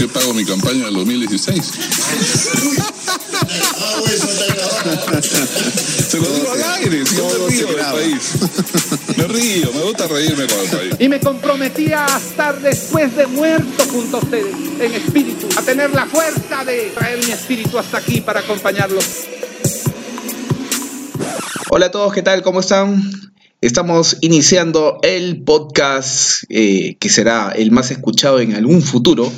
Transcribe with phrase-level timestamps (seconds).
[0.00, 1.60] qué pago mi campaña del 2016?
[6.08, 8.32] Se lo digo al aire, si yo me río del país.
[9.18, 10.94] Me río, me gusta reírme con el país.
[10.98, 15.90] Y me comprometía a estar después de muerto junto a ustedes, en espíritu, a tener
[15.90, 19.04] la fuerza de traer mi espíritu hasta aquí para acompañarlos.
[21.68, 22.40] Hola a todos, ¿qué tal?
[22.40, 23.10] ¿Cómo están?
[23.60, 29.30] Estamos iniciando el podcast eh, que será el más escuchado en algún futuro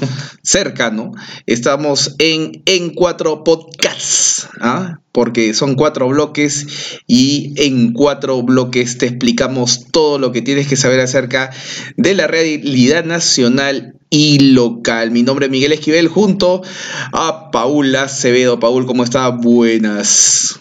[0.43, 1.13] cercano.
[1.47, 4.99] Estamos en En Cuatro Podcasts, ¿ah?
[5.13, 6.67] porque son cuatro bloques
[7.07, 11.51] y en cuatro bloques te explicamos todo lo que tienes que saber acerca
[11.97, 15.11] de la realidad nacional y local.
[15.11, 16.63] Mi nombre es Miguel Esquivel junto
[17.13, 18.59] a Paula Acevedo.
[18.59, 19.29] Paul, ¿cómo está?
[19.29, 20.59] Buenas.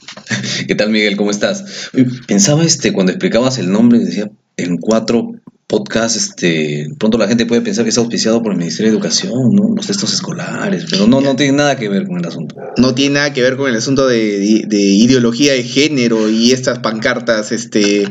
[0.67, 1.17] ¿Qué tal, Miguel?
[1.17, 1.89] ¿Cómo estás?
[2.27, 5.31] Pensaba este, cuando explicabas el nombre, decía en cuatro
[5.71, 9.55] podcast, este, pronto la gente puede pensar que está auspiciado por el Ministerio de Educación,
[9.55, 9.73] ¿no?
[9.73, 12.57] Los textos escolares, pero no, no tiene nada que ver con el asunto.
[12.75, 16.79] No tiene nada que ver con el asunto de, de ideología de género y estas
[16.79, 18.05] pancartas este,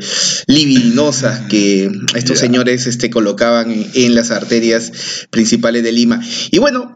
[0.47, 6.23] libidinosas que estos señores este, colocaban en, en las arterias principales de Lima.
[6.51, 6.95] Y bueno,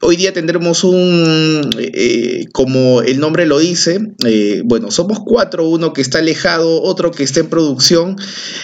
[0.00, 5.92] hoy día tendremos un, eh, como el nombre lo dice, eh, bueno, somos cuatro, uno
[5.92, 8.16] que está alejado, otro que está en producción,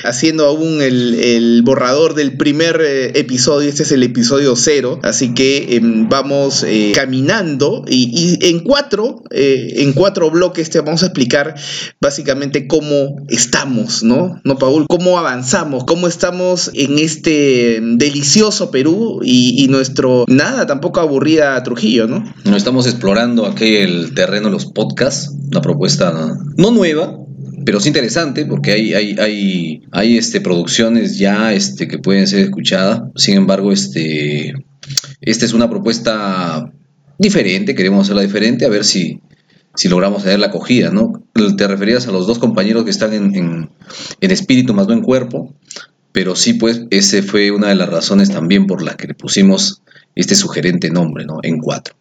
[0.04, 5.34] haciendo aún el, el borrador del primer eh, episodio, este es el episodio cero, así
[5.34, 11.06] que em, vamos eh, caminando y, en cuatro, eh, en cuatro bloques te vamos a
[11.06, 11.54] explicar
[12.00, 14.40] básicamente cómo estamos, ¿no?
[14.44, 14.86] ¿No, Paul?
[14.88, 15.84] ¿Cómo avanzamos?
[15.84, 22.24] ¿Cómo estamos en este em, delicioso Perú y, nuestro, nada, tampoco aburrida Trujillo, ¿no?
[22.56, 26.12] Estamos explorando aquí el terreno de los podcasts, una propuesta
[26.56, 27.23] no nueva,
[27.64, 32.40] pero sí interesante porque hay, hay, hay, hay este, producciones ya este, que pueden ser
[32.40, 33.02] escuchadas.
[33.16, 34.54] Sin embargo, este,
[35.20, 36.72] esta es una propuesta
[37.18, 39.20] diferente, queremos hacerla diferente, a ver si,
[39.74, 41.24] si logramos tener la acogida, ¿no?
[41.56, 43.70] Te referías a los dos compañeros que están en, en,
[44.20, 45.54] en espíritu más no en cuerpo,
[46.12, 49.82] pero sí, pues, ese fue una de las razones también por las que le pusimos
[50.14, 51.38] este sugerente nombre, ¿no?
[51.42, 51.94] En cuatro.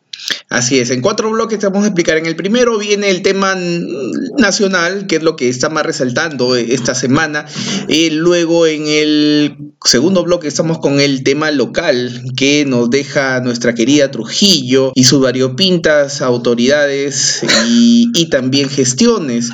[0.50, 2.18] Así es, en cuatro bloques te vamos a explicar.
[2.18, 3.56] En el primero viene el tema
[4.38, 7.46] nacional, que es lo que está más resaltando eh, esta semana.
[7.88, 13.74] Eh, luego en el segundo bloque estamos con el tema local, que nos deja nuestra
[13.74, 19.50] querida Trujillo y sus variopintas autoridades y, y también gestiones.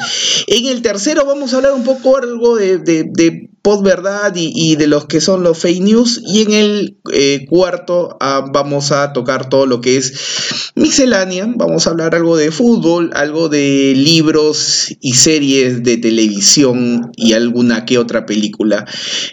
[0.47, 5.05] En el tercero vamos a hablar un poco algo de posverdad y, y de los
[5.05, 6.23] que son los fake news.
[6.25, 11.45] Y en el eh, cuarto ah, vamos a tocar todo lo que es miscelánea.
[11.55, 17.85] Vamos a hablar algo de fútbol, algo de libros y series de televisión y alguna
[17.85, 18.87] que otra película.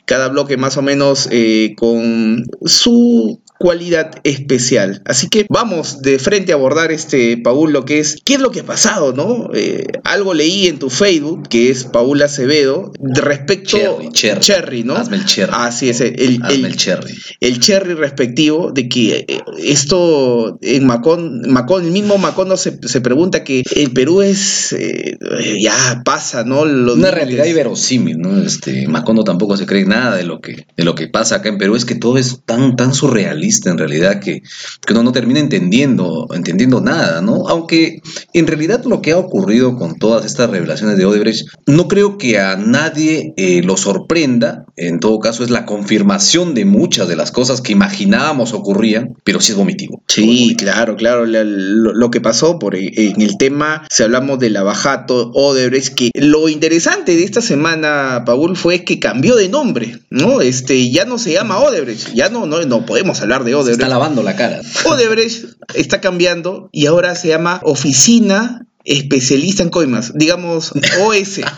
[0.05, 5.03] Cada bloque más o menos eh, con su cualidad especial.
[5.05, 8.51] Así que vamos de frente a abordar este, Paul, lo que es, ¿qué es lo
[8.51, 9.51] que ha pasado, no?
[9.55, 13.79] Eh, algo leí en tu Facebook, que es Paul Acevedo, de respecto...
[14.13, 14.85] Cherry, cherry.
[14.85, 14.97] ¿no?
[14.97, 15.53] Hazme el cherry.
[15.55, 17.15] Así es, el, Hazme el, cherry.
[17.41, 22.79] el cherry respectivo de que eh, esto en Macón, Macón el mismo Macón no se,
[22.87, 25.19] se pregunta que el Perú es, eh,
[25.61, 26.63] ya pasa, ¿no?
[26.63, 28.43] Una realidad inverosímil, ¿no?
[28.43, 31.59] Este, Macondo tampoco se cree nada de lo que, de lo que pasa acá en
[31.59, 34.43] Perú, es que todo es tan, tan surrealista en realidad que,
[34.87, 37.49] que uno no termina entendiendo, entendiendo nada, ¿no?
[37.49, 38.01] Aunque
[38.33, 42.39] en realidad lo que ha ocurrido con todas estas revelaciones de Odebrecht, no creo que
[42.39, 47.31] a nadie eh, lo sorprenda, en todo caso es la confirmación de muchas de las
[47.33, 50.03] cosas que imaginábamos ocurrían, pero sí es vomitivo.
[50.09, 51.27] Sí, claro, claro.
[51.27, 55.95] la- lo, que pasó por e, en el tema, si hablamos de la Bajato Odebrecht,
[55.95, 60.41] que lo interesante de esta semana, Paul, fue que cambió de nombre, ¿no?
[60.41, 63.81] Este, ya no se llama Odebrecht, ya no, no, no podemos hablar de Se Odebrecht.
[63.81, 64.61] está lavando la cara.
[64.85, 71.41] Odebrecht está cambiando y ahora se llama Oficina Especialista en Coimas, digamos OS.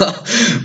[0.00, 0.14] No,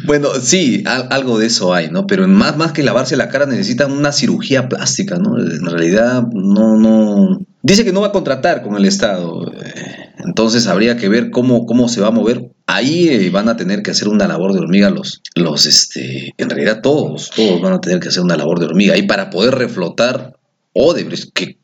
[0.06, 2.08] bueno, sí, al- algo de eso hay, ¿no?
[2.08, 5.38] Pero más, más que lavarse la cara necesitan una cirugía plástica, ¿no?
[5.40, 7.40] En realidad, no, no.
[7.62, 9.52] Dice que no va a contratar con el Estado.
[9.54, 12.52] eh, Entonces habría que ver cómo, cómo se va a mover.
[12.74, 16.50] Ahí eh, van a tener que hacer una labor de hormiga los, los, este, en
[16.50, 18.98] realidad todos, todos van a tener que hacer una labor de hormiga.
[18.98, 20.38] Y para poder reflotar
[20.74, 21.58] Odebrecht, que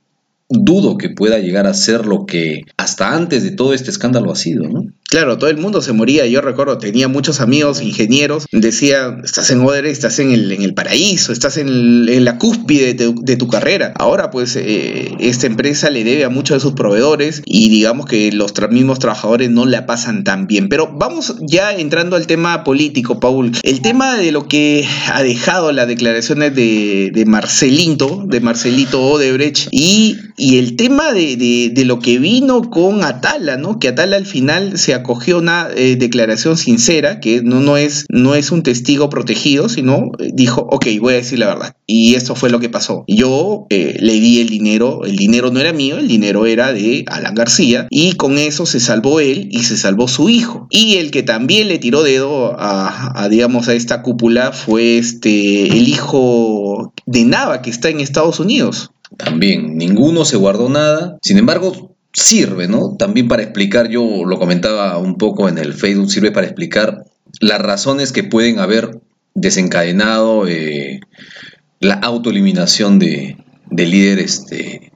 [0.49, 4.35] dudo que pueda llegar a ser lo que hasta antes de todo este escándalo ha
[4.35, 4.85] sido, ¿no?
[5.09, 6.25] Claro, todo el mundo se moría.
[6.25, 8.45] Yo recuerdo, tenía muchos amigos ingenieros.
[8.51, 13.37] Decía, estás en Oder, estás en el, en el paraíso, estás en, la cúspide de
[13.37, 13.93] tu, carrera.
[13.97, 18.33] Ahora, pues, eh, esta empresa le debe a muchos de sus proveedores y digamos que
[18.33, 20.67] los mismos trabajadores no la pasan tan bien.
[20.67, 23.53] Pero vamos ya entrando al tema político, Paul.
[23.63, 29.69] El tema de lo que ha dejado las declaraciones de, de Marcelito, de Marcelito Odebrecht
[29.71, 33.79] y, y el tema de, de, lo que vino con Atala, ¿no?
[33.79, 38.35] Que Atala al final se acogió una eh, declaración sincera, que no, no, es, no
[38.35, 41.75] es un testigo protegido, sino eh, dijo, ok, voy a decir la verdad.
[41.87, 43.03] Y esto fue lo que pasó.
[43.07, 47.03] Yo eh, le di el dinero, el dinero no era mío, el dinero era de
[47.07, 50.67] Alan García, y con eso se salvó él y se salvó su hijo.
[50.69, 55.87] Y el que también le tiró dedo a, digamos, a esta cúpula fue este, el
[55.87, 58.91] hijo de Nava, que está en Estados Unidos.
[59.15, 61.17] También, ninguno se guardó nada.
[61.21, 62.95] Sin embargo, sirve, ¿no?
[62.97, 67.05] También para explicar, yo lo comentaba un poco en el Facebook, sirve para explicar
[67.39, 68.99] las razones que pueden haber
[69.33, 70.99] desencadenado eh,
[71.79, 73.37] la autoeliminación de,
[73.69, 74.91] de líder este,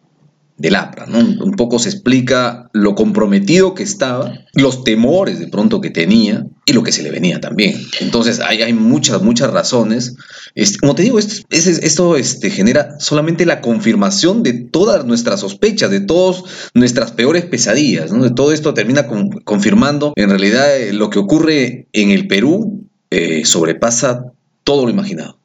[0.62, 1.08] del APRA.
[1.08, 1.20] ¿no?
[1.20, 6.74] Un poco se explica lo comprometido que estaba, los temores de pronto que tenía y
[6.74, 7.76] lo que se le venía también.
[8.00, 10.16] Entonces hay, hay muchas, muchas razones.
[10.54, 16.02] Este, como te digo, esto, este, genera solamente la confirmación de todas nuestras sospechas, de
[16.02, 16.44] todas
[16.74, 18.12] nuestras peores pesadillas.
[18.12, 18.34] ¿no?
[18.36, 19.08] Todo esto termina
[19.44, 24.32] confirmando en realidad eh, lo que ocurre en el Perú eh, sobrepasa
[24.64, 25.41] todo lo imaginado.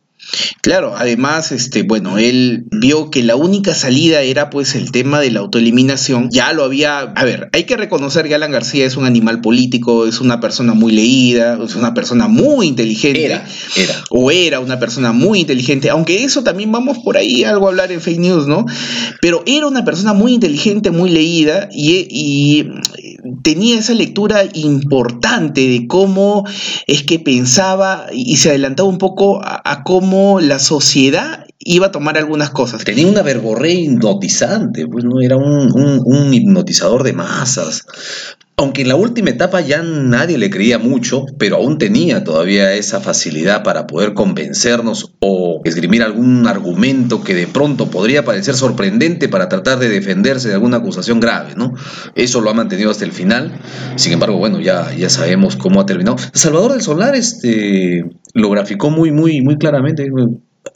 [0.63, 5.31] Claro, además, este, bueno, él vio que la única salida era pues el tema de
[5.31, 6.31] la autoeliminación.
[6.31, 10.07] Ya lo había, a ver, hay que reconocer que Alan García es un animal político,
[10.07, 13.25] es una persona muy leída, es una persona muy inteligente.
[13.25, 13.47] Era,
[13.77, 14.05] era.
[14.11, 17.93] O era una persona muy inteligente, aunque eso también vamos por ahí algo a hablar
[17.93, 18.65] en fake news, ¿no?
[19.21, 22.67] Pero era una persona muy inteligente, muy leída y,
[23.43, 26.45] tenía esa lectura importante de cómo
[26.87, 32.19] es que pensaba y se adelantaba un poco a cómo la sociedad iba a tomar
[32.19, 32.85] algunas cosas.
[32.85, 37.87] Tenía una verborrea hipnotizante, pues no era un, hipnotizador de masas.
[38.59, 43.01] Aunque en la última etapa ya nadie le creía mucho, pero aún tenía todavía esa
[43.01, 49.51] facilidad para poder convencernos o esgrimir algún argumento que de pronto podría parecer sorprendente para
[49.51, 51.75] tratar de defenderse de alguna acusación grave, ¿no?
[52.15, 53.53] Eso lo ha mantenido hasta el final.
[53.97, 56.17] Sin embargo, bueno, ya, ya sabemos cómo ha terminado.
[56.33, 60.11] Salvador del Solar este, lo graficó muy, muy, muy claramente.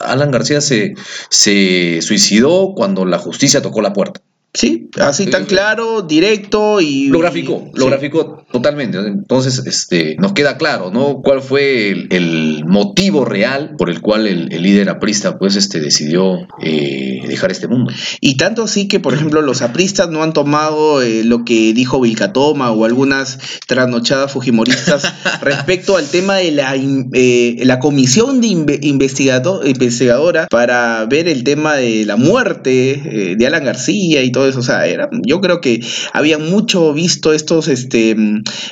[0.05, 0.95] Alan García se,
[1.29, 4.21] se suicidó cuando la justicia tocó la puerta.
[4.53, 7.07] Sí, así tan claro, directo y...
[7.07, 8.97] Lo graficó, lo graficó totalmente.
[8.97, 11.21] Entonces, este, nos queda claro, ¿no?
[11.21, 17.21] ¿Cuál fue el, motivo real por el cual el, líder aprista, pues, este, decidió eh,
[17.27, 17.93] dejar este mundo?
[18.19, 22.01] Y tanto así que, por ejemplo, los apristas no han tomado eh, lo que dijo
[22.01, 28.47] Vilcatoma o algunas trasnochadas fujimoristas respecto al tema de la, eh, la comisión de
[28.81, 34.59] investigadora para ver el tema de la muerte de Alan García y todo eso.
[34.59, 35.83] O sea, era, yo creo que
[36.13, 38.15] había mucho visto estos este,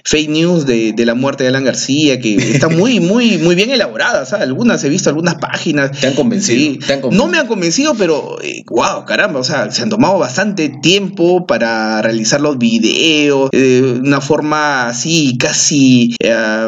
[0.04, 4.34] fake news de, la muerte de Alan García, que están muy, muy, muy bien elaboradas.
[4.34, 6.00] Algunas he visto algunas páginas.
[6.00, 6.80] ¿Te han convencido?
[7.12, 8.38] No me han convencido, pero
[8.68, 14.00] wow, eh, caramba, o sea, se han tomado bastante tiempo para realizar los videos de
[14.02, 16.16] una forma así, casi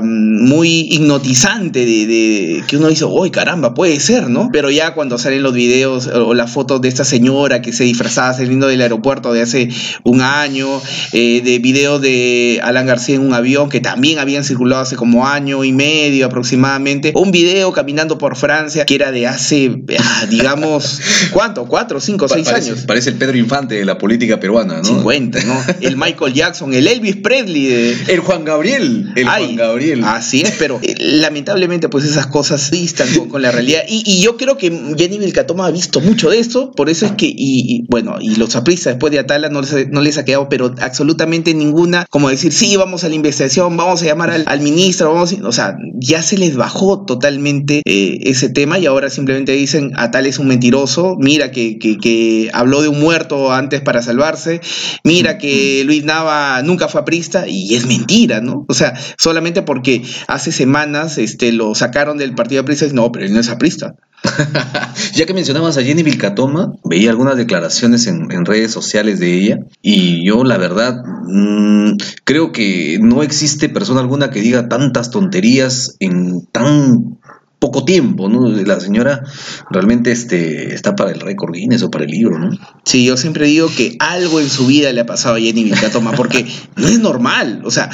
[0.01, 4.49] muy hipnotizante, de, que uno dice, uy, caramba, puede ser, ¿no?
[4.51, 8.33] Pero ya cuando salen los videos o las fotos de esta señora que se disfrazaba
[8.33, 9.69] saliendo del aeropuerto de hace
[10.03, 10.67] un año,
[11.13, 15.27] eh, de videos de Alan García en un avión que también habían circulado hace como
[15.27, 20.99] año y medio aproximadamente, un video caminando por Francia que era de hace, ah, digamos,
[21.31, 21.65] ¿cuánto?
[21.65, 22.83] ¿Cuatro, cinco, seis años?
[22.85, 24.83] Parece el Pedro Infante de la política peruana, ¿no?
[24.83, 25.63] 50, ¿no?
[25.81, 27.65] El Michael Jackson, el Elvis Presley.
[27.65, 27.97] De...
[28.07, 29.11] El Juan Gabriel.
[29.15, 30.03] El Juan Gabriel.
[30.03, 33.83] Así es, pero eh, lamentablemente pues esas cosas distan con, la realidad.
[33.87, 37.31] Y, yo creo que Jenny Vilcatoma ha visto mucho de esto, por eso es que,
[37.35, 38.55] y, bueno, y los
[38.89, 42.75] después de Atala no les, no les ha quedado, pero absolutamente ninguna, como decir, sí,
[42.77, 46.55] vamos a la investigación, vamos a llamar al, ministro, vamos, o sea, ya se les
[46.55, 51.79] bajó totalmente eh, ese tema y ahora simplemente dicen, Atala es un mentiroso, mira que,
[51.79, 54.61] que, habló de un muerto antes para salvarse,
[55.03, 58.65] mira que Luis Nava nunca fue aprista y es mentira, ¿no?
[58.67, 63.33] O sea, solamente porque hace semanas este, lo sacaron del partido aprista, no, pero él
[63.33, 63.95] no es aprista.
[65.13, 70.25] ya que mencionabas a Jenny Vilcatoma, veía algunas declaraciones en, redes sociales de ella y
[70.25, 76.45] yo la verdad mm, creo que no existe persona alguna que diga tantas tonterías en
[76.51, 77.19] tan
[77.61, 78.49] poco tiempo, ¿no?
[78.49, 79.23] La señora
[79.69, 82.57] realmente este, está para el récord Guinness o para el libro, ¿no?
[82.85, 86.13] Sí, yo siempre digo que algo en su vida le ha pasado a Jenny Vilcatoma,
[86.13, 86.43] porque
[86.75, 87.91] no es normal, o sea,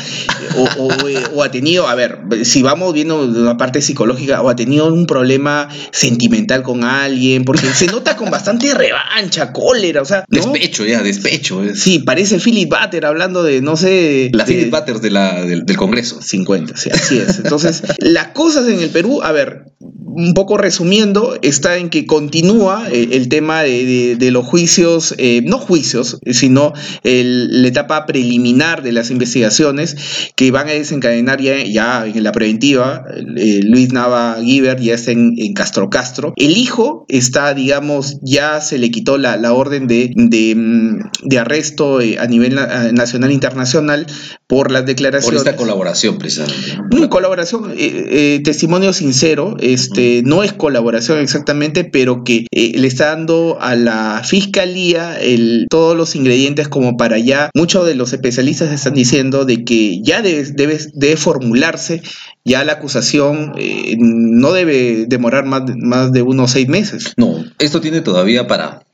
[0.55, 4.55] o, o- o ha tenido, a ver, si vamos viendo la parte psicológica, o ha
[4.55, 10.23] tenido un problema sentimental con alguien, porque se nota con bastante revancha, cólera, o sea,
[10.29, 10.39] ¿no?
[10.53, 11.61] Despecho, ya, despecho.
[11.63, 14.29] Es Sí, parece Philip Butter hablando de, no sé...
[14.31, 16.21] la de- Philip Butters de la, del, del Congreso.
[16.21, 17.39] 50, sí, así es.
[17.39, 22.87] Entonces, las cosas en el Perú, a ver, un poco resumiendo, está en que continúa
[22.91, 26.73] eh, el tema de, los juicios, eh, no juicios, sino
[27.03, 29.95] la etapa preliminar de las investigaciones
[30.35, 33.05] que van a desencadenar ya, ya en la preventiva.
[33.37, 36.33] Eh, Luis Nava Giver ya está en, Castro Castro.
[36.35, 41.99] El hijo está, digamos, ya se le quitó la, la orden de, de, mm, arresto
[41.99, 44.07] a nivel na- nacional e internacional
[44.47, 45.39] por las Por declaraciones.
[45.41, 46.77] esta colaboración, precisamente.
[46.89, 47.09] ¿no?
[47.09, 53.07] Colaboración, eh, eh, testimonio sincero, este, no es colaboración exactamente, pero que eh, le está
[53.07, 58.71] dando a la fiscalía el, todos los ingredientes como para ya, muchos de los especialistas
[58.71, 62.01] están diciendo de que ya debe, debe, debe formularse
[62.45, 67.13] ya la acusación, eh, no debe demorar más de, más de unos seis meses.
[67.17, 68.86] No, esto tiene todavía para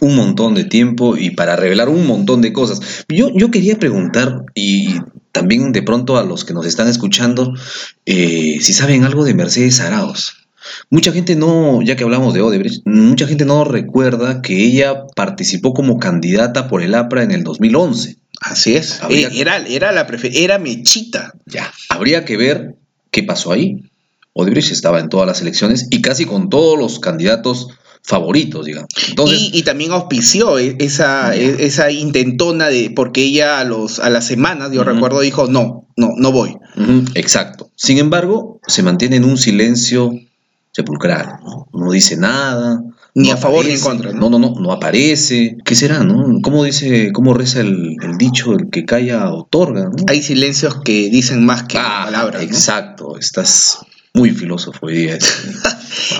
[0.00, 2.80] un montón de tiempo y para revelar un montón de cosas.
[3.08, 4.96] Yo, yo quería preguntar, y
[5.32, 7.54] también de pronto a los que nos están escuchando,
[8.04, 10.46] eh, si saben algo de Mercedes Arauz.
[10.90, 15.72] Mucha gente no, ya que hablamos de Odebrecht, mucha gente no recuerda que ella participó
[15.72, 18.16] como candidata por el APRA en el 2011.
[18.40, 19.00] Así es.
[19.00, 21.32] Habría- Eh, era, era la era Mechita.
[21.46, 22.74] Ya, habría que ver
[23.10, 23.84] qué pasó ahí.
[24.34, 27.68] Odebrecht estaba en todas las elecciones y casi con todos los candidatos
[28.06, 28.88] favoritos, digamos.
[29.08, 33.98] Entonces, y, y también auspició e- esa, e- esa intentona de, porque ella a, los,
[33.98, 36.56] a las semanas, yo recuerdo, dijo, no, no, no voy.
[37.14, 37.70] Exacto.
[37.74, 40.12] Sin embargo, se mantiene en un silencio
[40.72, 41.40] sepulcral.
[41.44, 42.82] No, No dice nada.
[43.14, 44.28] Ni no a favor ni en contra, ¿no?
[44.28, 45.56] No, no, no, no aparece.
[45.64, 46.40] ¿Qué será, no?
[46.42, 50.04] ¿Cómo dice, cómo reza el, el dicho, el que calla otorga, ¿no?
[50.06, 52.42] Hay silencios que dicen más que Ah, palabras.
[52.42, 53.16] Exacto.
[53.18, 53.78] Estás
[54.16, 55.18] muy filósofo hoy día.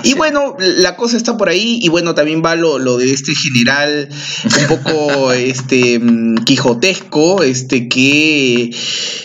[0.03, 3.33] Y bueno, la cosa está por ahí, y bueno, también va lo, lo de este
[3.35, 4.09] general
[4.45, 8.71] un poco este mm, quijotesco, este que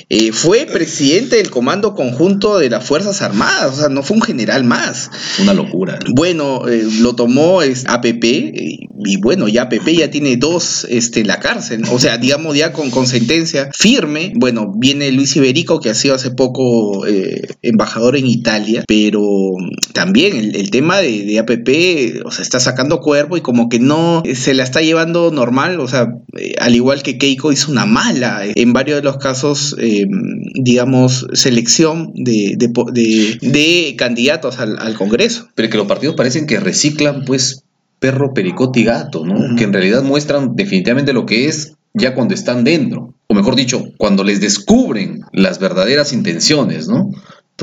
[0.09, 4.23] eh, fue presidente del Comando Conjunto de las Fuerzas Armadas, o sea, no fue un
[4.23, 5.11] general más.
[5.41, 5.99] Una locura.
[6.15, 11.21] Bueno, eh, lo tomó es, APP eh, y bueno, ya APP ya tiene dos este,
[11.21, 14.33] en la cárcel, o sea, digamos ya con, con sentencia firme.
[14.37, 19.93] Bueno, viene Luis Iberico que ha sido hace poco eh, embajador en Italia, pero mm,
[19.93, 23.79] también el, el tema de, de APP, o sea, está sacando cuerpo y como que
[23.79, 27.71] no eh, se la está llevando normal, o sea, eh, al igual que Keiko hizo
[27.71, 30.07] una mala, eh, en varios de los casos, eh,
[30.55, 35.49] digamos, selección de, de candidatos al, al Congreso.
[35.55, 37.65] Pero que los partidos parecen que reciclan, pues,
[37.99, 39.55] perro, pericote y gato, ¿no?
[39.57, 43.15] Que en realidad muestran definitivamente lo que es ya cuando están dentro.
[43.29, 47.11] O mejor dicho, cuando les descubren las verdaderas intenciones, ¿no?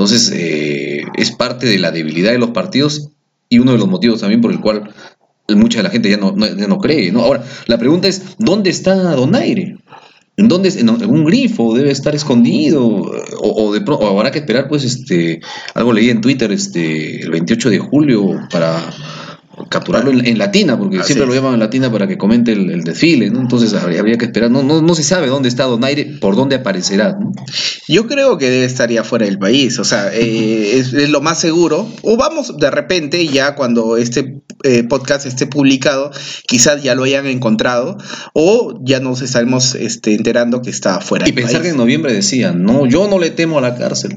[0.00, 3.10] Entonces, eh, es parte de la debilidad de los partidos
[3.50, 4.94] y uno de los motivos también por el cual
[5.46, 7.20] mucha de la gente ya no, ya no cree, ¿no?
[7.20, 9.76] Ahora, la pregunta es, ¿dónde está Donaire?
[10.38, 10.70] ¿En dónde?
[10.70, 11.74] ¿En algún grifo?
[11.74, 12.82] ¿Debe estar escondido?
[12.86, 15.42] O, o de o habrá que esperar, pues, este,
[15.74, 18.80] algo leí en Twitter, este, el 28 de julio para
[19.68, 22.70] capturarlo en, en latina, porque Así siempre lo llaman en latina para que comente el,
[22.70, 23.40] el desfile, ¿no?
[23.40, 24.50] Entonces habría, habría que esperar.
[24.50, 27.32] No, no, no se sabe dónde está Donaire, por dónde aparecerá, ¿no?
[27.88, 31.20] Yo creo que debe estar ya fuera del país, o sea, eh, es, es lo
[31.20, 31.88] más seguro.
[32.02, 36.10] O vamos de repente, ya cuando este eh, podcast esté publicado,
[36.46, 37.98] quizás ya lo hayan encontrado,
[38.32, 41.72] o ya nos estaremos este, enterando que está fuera Y del pensar que país.
[41.72, 44.16] en noviembre decían, no, yo no le temo a la cárcel.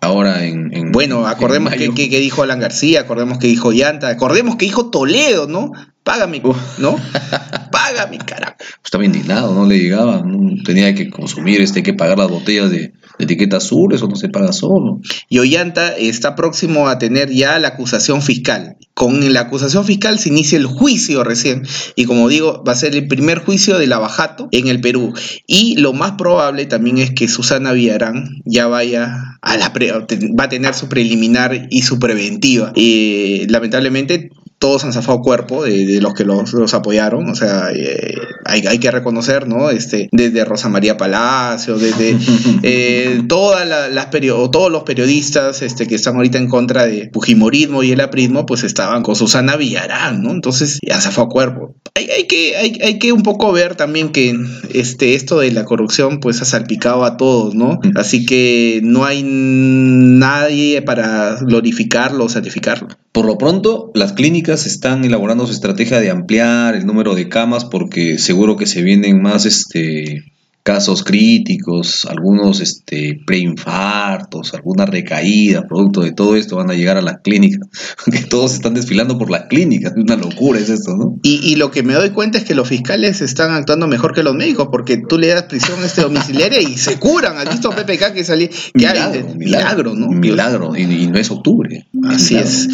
[0.00, 0.72] Ahora en...
[0.74, 4.56] en- Bueno, en acordemos que, que- que dijo Alan García, acordemos que dijo Llanta, acordemos
[4.56, 5.72] que dijo Toledo, ¿no?
[6.04, 6.78] Págame, Uf.
[6.78, 6.96] ¿no?
[7.72, 8.54] Págame, carajo.
[8.84, 10.62] estaba indignado, no le llegaba, ¿no?
[10.64, 14.52] tenía que consumir, este, que pagar las botellas de, etiqueta azul, eso no se paga
[14.52, 15.00] solo.
[15.28, 18.76] Y Ollanta está próximo a tener ya la acusación fiscal.
[18.94, 21.62] Con la acusación fiscal se inicia el juicio recién.
[21.94, 25.12] Y como digo, va a ser el primer juicio de Lavajato en el Perú.
[25.46, 30.48] Y lo más probable también es que Susana Villarán ya vaya a la va a
[30.48, 32.72] tener su preliminar y su preventiva.
[32.74, 37.70] Eh, lamentablemente todos han zafado cuerpo de, de los que los, los apoyaron, o sea,
[37.72, 39.70] eh, hay, hay que reconocer, ¿no?
[39.70, 42.16] Este, desde Rosa María Palacio, desde
[42.62, 44.08] eh, todas la- las
[44.50, 48.64] todos los periodistas este, que están ahorita en contra de Fujimorismo y el aprismo, pues
[48.64, 50.30] estaban con Susana Villarán, ¿no?
[50.32, 51.76] Entonces, ya zafado cuerpo.
[51.94, 54.36] Hay, hay que, hay, hay que un poco ver también que
[54.72, 57.78] este, esto de la corrupción, pues ha salpicado a todos, ¿no?
[57.94, 62.88] Así que no hay nadie para glorificarlo o certificarlo.
[63.18, 67.64] Por lo pronto, las clínicas están elaborando su estrategia de ampliar el número de camas
[67.64, 70.22] porque seguro que se vienen más este
[70.68, 77.00] casos críticos, algunos este preinfartos, algunas recaídas, producto de todo esto van a llegar a
[77.00, 77.66] las clínicas,
[78.12, 81.16] que todos están desfilando por las clínicas, una locura es esto, ¿no?
[81.22, 84.22] Y, y lo que me doy cuenta es que los fiscales están actuando mejor que
[84.22, 87.38] los médicos, porque tú le das prisión este domiciliaria y se curan.
[87.38, 90.08] ¿Has visto PPK que hay- Milagro, milagro, ¿no?
[90.08, 91.86] Milagro, y, y no es octubre.
[92.08, 92.50] Así Milagro.
[92.50, 92.68] es.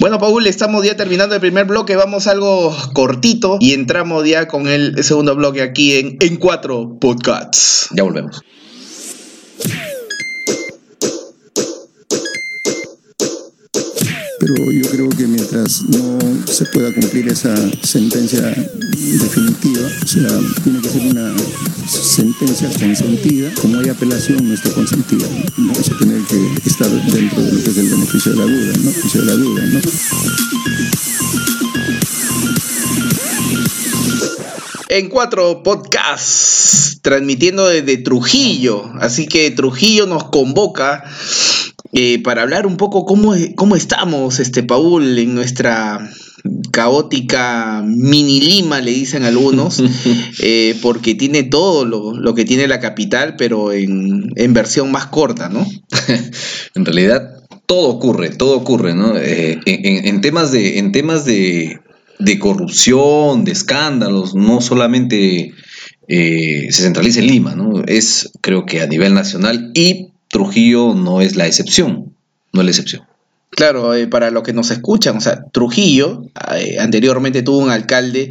[0.00, 4.66] Bueno, Paul, estamos ya terminando el primer bloque, vamos algo cortito y entramos ya con
[4.66, 6.96] el segundo bloque aquí en En Cuatro
[7.94, 8.42] Ya volvemos.
[14.44, 20.28] pero yo creo que mientras no se pueda cumplir esa sentencia definitiva, o sea,
[20.62, 21.34] tiene que ser una
[21.88, 25.26] sentencia consentida, como hay apelación no está consentida,
[25.56, 25.72] ¿no?
[25.72, 28.72] vamos a tener que estar dentro de beneficio de la duda.
[28.76, 29.80] Beneficio de la duda, ¿no?
[34.94, 38.92] En Cuatro Podcasts, transmitiendo desde Trujillo.
[39.00, 41.02] Así que Trujillo nos convoca
[41.92, 45.98] eh, para hablar un poco cómo, cómo estamos, este Paul, en nuestra
[46.70, 49.82] caótica mini Lima, le dicen algunos,
[50.38, 55.06] eh, porque tiene todo lo, lo que tiene la capital, pero en, en versión más
[55.06, 55.66] corta, ¿no?
[56.76, 59.16] en realidad todo ocurre, todo ocurre, ¿no?
[59.16, 61.80] Eh, en, en temas de, en temas de,
[62.18, 65.52] de corrupción, de escándalos, no solamente
[66.08, 67.82] eh, se centraliza en Lima, ¿no?
[67.86, 72.14] Es creo que a nivel nacional y Trujillo no es la excepción,
[72.52, 73.02] no es la excepción.
[73.50, 76.24] Claro, eh, para los que nos escuchan, o sea, Trujillo
[76.56, 78.30] eh, anteriormente tuvo un alcalde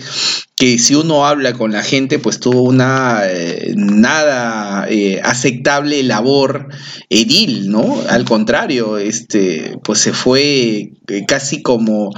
[0.63, 6.70] que si uno habla con la gente, pues tuvo una eh, nada eh, aceptable labor
[7.10, 7.98] edil, ¿no?
[8.08, 12.12] Al contrario, este, pues se fue eh, casi como,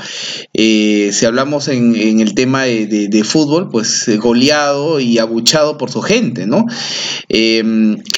[0.53, 5.79] eh, si hablamos en, en el tema de, de- de fútbol, pues goleado y abuchado
[5.79, 6.67] por su gente, ¿no?
[7.29, 7.63] Eh,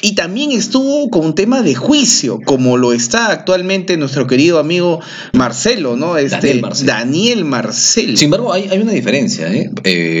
[0.02, 5.00] y también estuvo con un tema de juicio, como lo está actualmente nuestro querido amigo
[5.32, 6.18] Marcelo, ¿no?
[6.18, 6.92] Este, Daniel Marcelo.
[6.92, 8.16] Daniel Marcelo.
[8.18, 9.50] Sin embargo, hay, hay una diferencia.
[9.50, 9.70] ¿eh?
[9.84, 10.16] Eh,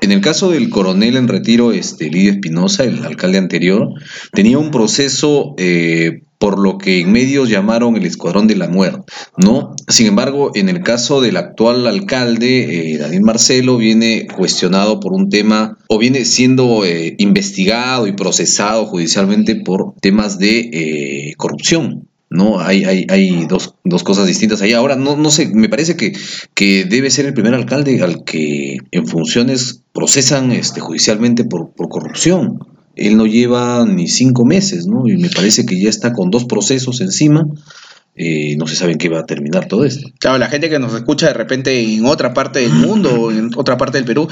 [0.00, 3.88] en el caso del coronel en retiro, este, Lidio Espinosa, el alcalde anterior,
[4.32, 9.12] tenía un proceso eh, por lo que en medios llamaron el Escuadrón de la Muerte.
[9.36, 9.74] ¿no?
[9.88, 15.28] Sin embargo, en el caso del actual alcalde, eh, Daniel Marcelo, viene cuestionado por un
[15.28, 22.08] tema, o viene siendo eh, investigado y procesado judicialmente por temas de eh, corrupción.
[22.30, 22.60] ¿No?
[22.60, 24.72] Hay, hay, hay dos, dos cosas distintas ahí.
[24.72, 26.12] Ahora, no, no sé, me parece que,
[26.54, 31.88] que debe ser el primer alcalde al que en funciones procesan este, judicialmente por, por
[31.88, 32.60] corrupción.
[32.96, 35.08] Él no lleva ni cinco meses, ¿no?
[35.08, 37.46] Y me parece que ya está con dos procesos encima.
[38.22, 40.10] Eh, no se sabe en qué va a terminar todo esto.
[40.18, 43.50] Claro, la gente que nos escucha de repente en otra parte del mundo o en
[43.56, 44.28] otra parte del Perú,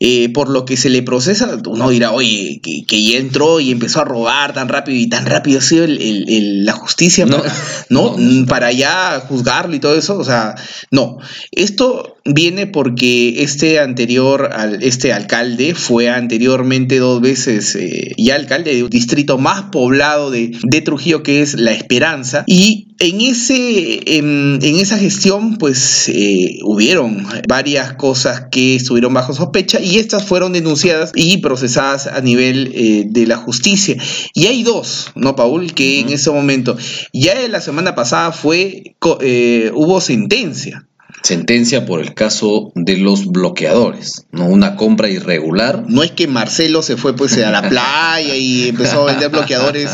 [0.00, 3.70] eh, por lo que se le procesa, uno dirá, oye, que, que ya entró y
[3.70, 7.26] empezó a robar tan rápido y tan rápido ha sido el- el- el- la justicia
[7.26, 7.38] No.
[7.38, 7.52] para,
[7.90, 8.16] ¿no?
[8.16, 8.46] No, no.
[8.46, 10.18] para ya juzgarlo y todo eso.
[10.18, 10.56] O sea,
[10.90, 11.18] no.
[11.52, 18.74] Esto viene porque este anterior, al, este alcalde fue anteriormente dos veces eh, ya alcalde
[18.74, 24.18] de un distrito más poblado de, de Trujillo, que es La Esperanza, y en, ese,
[24.18, 30.24] en, en esa gestión, pues eh, hubieron varias cosas que estuvieron bajo sospecha y estas
[30.24, 33.96] fueron denunciadas y procesadas a nivel eh, de la justicia.
[34.34, 35.72] Y hay dos, ¿no, Paul?
[35.74, 36.76] Que en ese momento,
[37.12, 40.87] ya la semana pasada fue, eh, hubo sentencia.
[41.22, 44.46] Sentencia por el caso de los bloqueadores, ¿no?
[44.46, 49.02] Una compra irregular No es que Marcelo se fue pues a la playa y empezó
[49.02, 49.90] a vender bloqueadores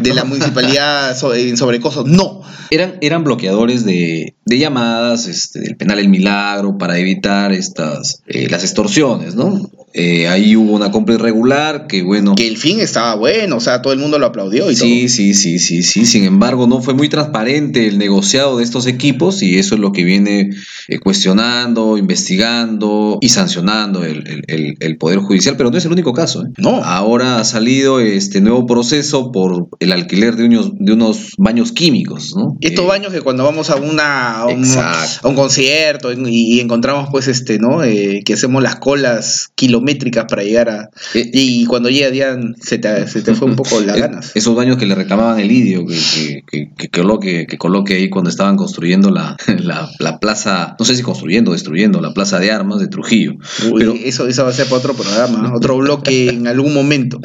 [0.00, 2.06] de la municipalidad so- en sobrecostos.
[2.06, 8.22] No, Eran, eran bloqueadores de, de llamadas este, del penal El Milagro para evitar estas
[8.26, 9.70] eh, las extorsiones, ¿no?
[9.98, 12.34] Eh, ahí hubo una compra irregular que, bueno.
[12.34, 15.08] Que el fin estaba bueno, o sea, todo el mundo lo aplaudió y sí, todo.
[15.08, 16.04] sí, sí, sí, sí.
[16.04, 19.92] Sin embargo, no fue muy transparente el negociado de estos equipos y eso es lo
[19.92, 20.50] que viene
[20.88, 26.12] eh, cuestionando, investigando y sancionando el, el- el- Poder Judicial, pero no es el único
[26.14, 26.42] caso.
[26.42, 26.48] ¿eh?
[26.58, 26.82] No.
[26.82, 32.34] Ahora ha salido este nuevo proceso por el alquiler de unos, de unos baños químicos,
[32.34, 32.56] ¿no?
[32.60, 35.26] Estos Eh, baños que cuando vamos a una a un, Exacto.
[35.26, 37.80] a un concierto en- y, encontramos pues este, ¿no?
[37.80, 39.48] Que hacemos las colas
[39.86, 43.56] kilométricas para llegar a Eh, y cuando llega día se te, se te fue un
[43.56, 44.32] poco las Eh, ganas.
[44.34, 48.08] Esos baños que le reclamaban el idio que, que, que- que coloque, que coloque ahí
[48.10, 52.38] cuando estaban construyendo la, la, la plaza, no sé si construyendo o destruyendo la plaza
[52.38, 53.34] de armas de Trujillo.
[53.70, 57.20] Uy, pero- eso, eso va a ser para otro programa, otro bloque en algún momento.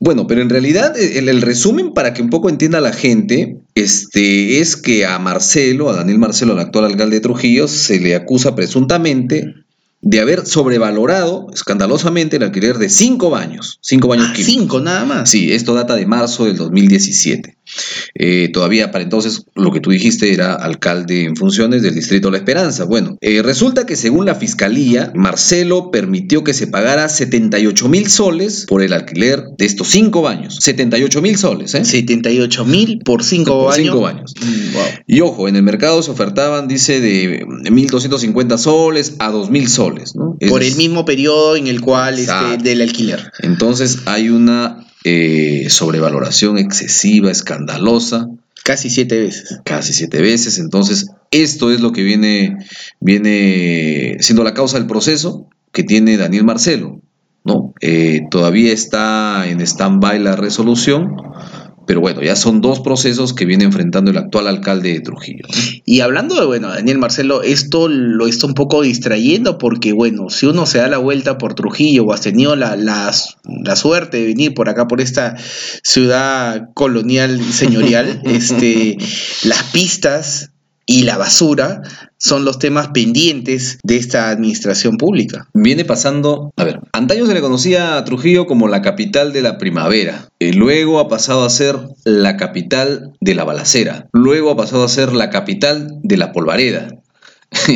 [0.00, 4.60] Bueno, pero en realidad el, el resumen para que un poco entienda la gente este,
[4.60, 8.54] es que a Marcelo, a Daniel Marcelo, el actual alcalde de Trujillo, se le acusa
[8.54, 9.54] presuntamente
[10.00, 14.54] de haber sobrevalorado escandalosamente el alquiler de cinco baños, cinco baños Ah, químicos.
[14.54, 15.28] cinco nada más.
[15.30, 17.57] Sí, esto data de marzo del 2017.
[18.14, 22.38] Eh, todavía para entonces lo que tú dijiste era alcalde en funciones del distrito La
[22.38, 22.84] Esperanza.
[22.84, 28.66] Bueno, eh, resulta que según la fiscalía, Marcelo permitió que se pagara 78 mil soles
[28.66, 30.58] por el alquiler de estos cinco baños.
[30.60, 31.84] 78 mil soles, ¿eh?
[31.84, 33.92] 78 mil por cinco Por años.
[33.92, 34.34] cinco años.
[34.40, 34.82] Mm, wow.
[35.06, 40.36] Y ojo, en el mercado se ofertaban, dice, de 1.250 soles a 2.000 soles, ¿no?
[40.48, 43.32] Por el mismo periodo en el cual este, del alquiler.
[43.42, 48.28] Entonces hay una eh, sobrevaloración excesiva, escandalosa,
[48.64, 49.60] Casi siete veces.
[49.64, 50.58] casi siete veces.
[50.58, 52.56] Entonces, esto es lo que viene,
[53.00, 57.00] viene siendo la causa del proceso que tiene Daniel Marcelo.
[57.44, 57.72] ¿no?
[57.80, 61.16] Eh, todavía está en stand-by la resolución,
[61.88, 65.46] pero bueno, ya son dos procesos que viene enfrentando el actual alcalde de Trujillo.
[65.86, 70.44] Y hablando de, bueno, Daniel Marcelo, esto lo está un poco distrayendo porque, bueno, si
[70.44, 73.10] uno se da la vuelta por Trujillo o has tenido la, la,
[73.64, 75.36] la suerte de venir por acá, por esta
[75.82, 78.98] ciudad colonial señorial, este,
[79.44, 80.50] las pistas
[80.84, 81.80] y la basura
[82.18, 85.48] son los temas pendientes de esta administración pública.
[85.54, 89.58] Viene pasando, a ver, antaño se le conocía a Trujillo como la capital de la
[89.58, 94.84] primavera, y luego ha pasado a ser la capital de la balacera, luego ha pasado
[94.84, 96.88] a ser la capital de la polvareda.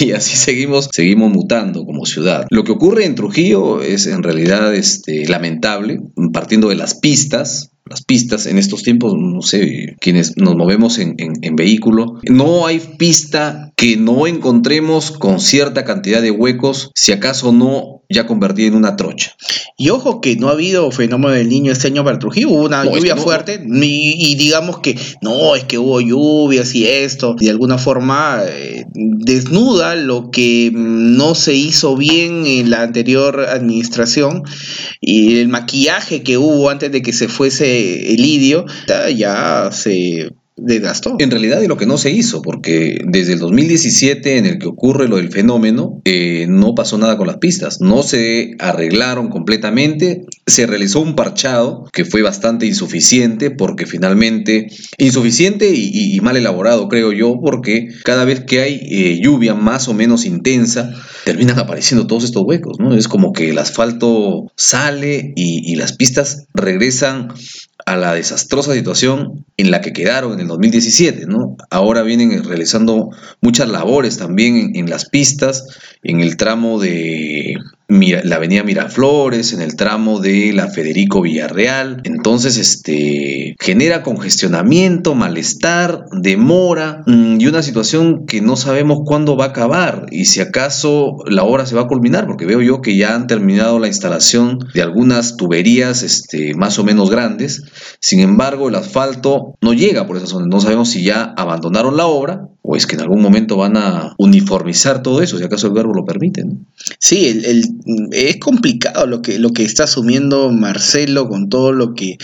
[0.00, 2.46] y así seguimos, seguimos mutando como ciudad.
[2.50, 6.00] Lo que ocurre en Trujillo es en realidad este, lamentable,
[6.32, 11.14] partiendo de las pistas, las pistas en estos tiempos, no sé, quienes nos movemos en,
[11.18, 17.12] en- en vehículo, no hay pista que no encontremos con cierta cantidad de huecos, si
[17.12, 19.34] acaso no ya convertida en una trocha.
[19.78, 22.84] Y ojo que no ha habido fenómeno del niño este año para Trujillo, hubo una
[22.84, 27.34] No, lluvia no, fuerte y, y digamos que no, es que hubo lluvias y esto,
[27.38, 33.40] de alguna forma eh, desnuda lo que mm, no se hizo bien en la anterior
[33.48, 34.42] administración
[35.00, 37.81] y el maquillaje que hubo antes de que se fuese
[38.14, 41.16] el idio ya- se desgastó.
[41.18, 44.66] En realidad de lo que no se hizo, porque desde el 2017 en el que
[44.66, 50.26] ocurre lo del fenómeno, eh, no pasó nada con las pistas, no se arreglaron completamente,
[50.46, 54.68] se realizó un parchado que fue bastante insuficiente, porque finalmente,
[54.98, 59.94] insuficiente y, mal elaborado creo yo, porque cada vez que hay eh, lluvia más o
[59.94, 60.92] menos intensa,
[61.24, 62.94] terminan apareciendo todos estos huecos, ¿no?
[62.94, 67.28] Es como que el asfalto sale y las pistas regresan
[67.86, 71.56] a la desastrosa situación en la que quedaron en el 2017, ¿no?
[71.70, 75.66] Ahora vienen realizando muchas labores también en, en las pistas,
[76.02, 77.56] en el tramo de
[77.92, 82.00] la avenida Miraflores, en el tramo de la Federico Villarreal.
[82.04, 89.46] Entonces, este, genera congestionamiento, malestar, demora mm, y una situación que no sabemos cuándo va
[89.46, 92.96] a acabar y si acaso la obra se va a culminar, porque veo yo que
[92.96, 97.64] ya han terminado la instalación de algunas tuberías este, más o menos grandes.
[98.00, 100.46] Sin embargo, el asfalto no llega por esa zona.
[100.46, 104.14] No sabemos si ya abandonaron la obra o es que en algún momento van a
[104.18, 106.44] uniformizar todo eso, si acaso el verbo lo permite.
[106.44, 106.58] ¿no?
[106.98, 107.42] Sí,
[108.12, 112.18] es complicado lo que, lo que está asumiendo Marcelo con todo lo que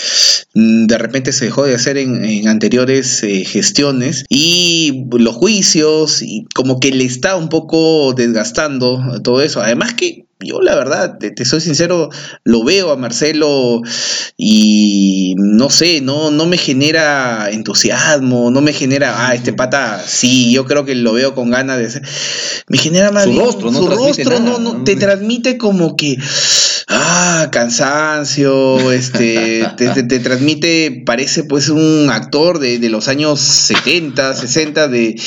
[0.55, 6.23] mm, de repente se dejó de hacer en, en anteriores eh, gestiones y los juicios
[6.23, 9.61] y como que le está un poco desgastando todo eso.
[9.61, 12.11] Además que yo la verdad, te, te soy sincero,
[12.45, 13.83] lo veo a Marcelo
[14.37, 20.53] y no sé, no, no me genera entusiasmo, no me genera, ah, este pata, sí,
[20.53, 22.03] yo creo que lo veo con ganas de hacer.
[22.69, 24.85] Me genera más Su bien rostro no su rostro nada, no, ¿no?
[24.85, 26.17] te transmite como que
[27.51, 34.35] cansancio, este, te, te- te transmite, parece pues un actor de, de los años 70,
[34.35, 35.21] 60 de,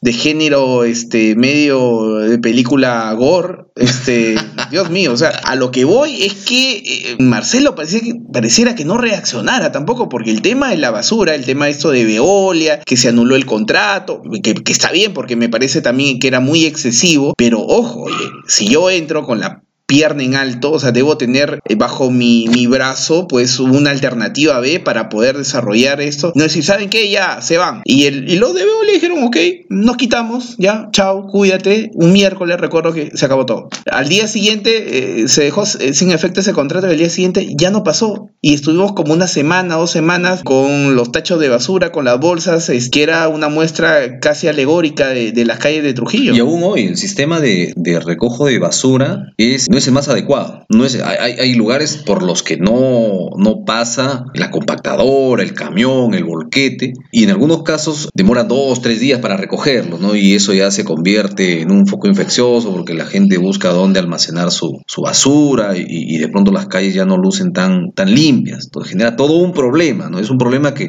[0.00, 4.36] de género, este, medio de película gore, este,
[4.70, 8.74] Dios mío, o sea, a lo que voy es que eh, Marcelo parecía que, pareciera
[8.74, 12.04] que no reaccionara tampoco, porque el tema de la basura, el tema de esto de
[12.04, 16.28] Veolia, que se anuló el contrato, que, que está bien, porque me parece también que
[16.28, 18.16] era muy excesivo, pero ojo, oye,
[18.48, 22.46] si yo entro con la pierna en alto, o sea, debo tener eh, bajo mi,
[22.48, 26.32] mi brazo pues una alternativa B para poder desarrollar esto.
[26.34, 27.10] No decir, ¿saben qué?
[27.10, 27.82] Ya, se van.
[27.84, 29.36] Y, el, los de Veo le dijeron, ok,
[29.68, 31.90] nos quitamos, ya, chao, cuídate.
[31.94, 33.68] Un miércoles recuerdo que se acabó todo.
[33.90, 37.46] Al día siguiente eh, se dejó eh, sin efecto ese contrato y al día siguiente
[37.56, 38.30] ya no pasó.
[38.40, 42.68] Y estuvimos como una semana, dos semanas con los tachos de basura, con las bolsas,
[42.68, 46.34] es que era una muestra casi alegórica de, de las calles de Trujillo.
[46.34, 50.08] Y aún hoy el sistema de, de recojo de basura es, no es el más
[50.08, 50.64] adecuado.
[50.68, 56.14] No es, hay, hay- lugares por los que no, no pasa la compactadora, el camión,
[56.14, 60.16] el volquete, y en algunos casos demoran dos, tres días para recogerlo, ¿no?
[60.16, 64.50] Y eso ya se convierte en un foco infeccioso porque la gente busca dónde almacenar
[64.50, 68.64] su, su basura y, y de pronto las calles ya no lucen tan, tan limpias.
[68.64, 70.18] Entonces genera todo un problema, ¿no?
[70.18, 70.88] Es un problema que,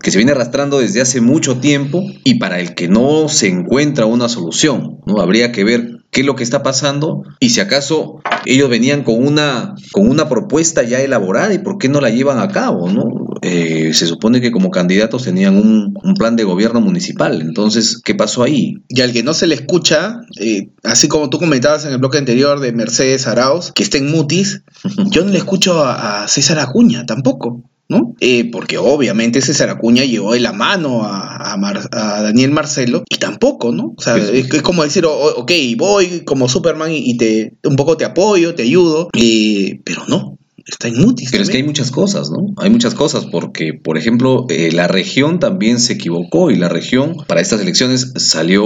[0.00, 4.06] que se viene arrastrando desde hace mucho tiempo y para el que no se encuentra
[4.06, 5.20] una solución, ¿no?
[5.20, 9.26] Habría que ver qué es lo que está pasando y si acaso ellos venían con
[9.26, 13.02] una, con una propuesta ya elaborada y por qué no la llevan a cabo, ¿no?
[13.42, 18.14] Eh, se supone que como candidatos tenían un, un plan de gobierno municipal, entonces, ¿qué
[18.14, 18.76] pasó ahí?
[18.88, 22.16] Y al que no se le escucha, eh, así como tú comentabas en el bloque
[22.16, 24.62] anterior de Mercedes Arauz, que está en Mutis,
[25.10, 27.64] yo no le escucho a, a César Acuña tampoco.
[27.88, 28.14] ¿No?
[28.20, 33.04] Eh, porque obviamente César Acuña llevó de la mano a, a Mar- a Daniel Marcelo
[33.08, 33.94] y tampoco, ¿no?
[33.96, 37.96] O sea, es, es como decir, ok, voy como Superman y, y te un poco
[37.96, 41.30] te apoyo, te ayudo, eh, pero no, está Mutis.
[41.30, 42.54] Pero es que hay muchas cosas, ¿no?
[42.56, 47.16] Hay muchas cosas porque, por ejemplo, eh, la región también se equivocó y la región
[47.26, 48.64] para estas elecciones salió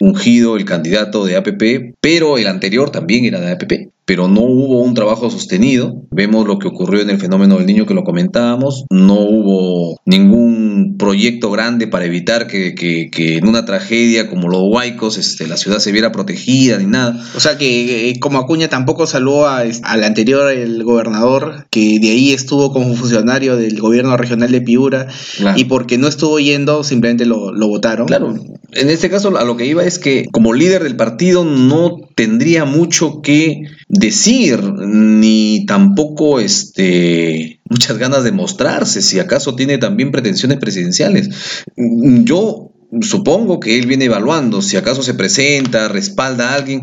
[0.00, 3.72] ungido el candidato de APP, pero el anterior también era de APP.
[4.10, 6.02] Pero no hubo un trabajo sostenido.
[6.10, 8.84] Vemos lo que ocurrió en el fenómeno del niño que lo comentábamos.
[8.90, 14.62] No hubo ningún proyecto grande para evitar que, que- que en una tragedia como los
[14.64, 17.24] Huaicos este, la ciudad se viera protegida ni nada.
[17.36, 22.32] O sea que eh, como Acuña tampoco saludó al anterior, el gobernador, que de ahí
[22.32, 25.56] estuvo como funcionario del gobierno regional de Piura, Claro.
[25.56, 28.08] y porque no estuvo yendo, simplemente lo, lo votaron.
[28.08, 28.34] Claro,
[28.72, 32.66] en este caso a lo que iba es que como líder del partido no tendría
[32.66, 40.58] mucho que decir, ni tampoco este, muchas ganas de mostrarse, si acaso tiene también pretensiones
[40.58, 41.30] presidenciales.
[41.78, 46.82] Yo supongo que él viene evaluando, si acaso se presenta, respalda a alguien,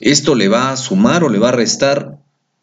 [0.00, 2.18] esto le va a sumar o le va a restar.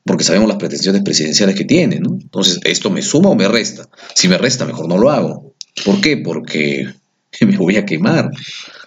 [0.06, 2.20] Porque sabemos las pretensiones presidenciales que tiene, ¿no?
[2.22, 3.90] Entonces, ¿esto me suma o me resta?
[4.14, 5.56] Si me resta, mejor no lo hago.
[5.86, 6.18] ¿Por qué?
[6.18, 6.88] Porque
[7.42, 8.32] me voy a quemar.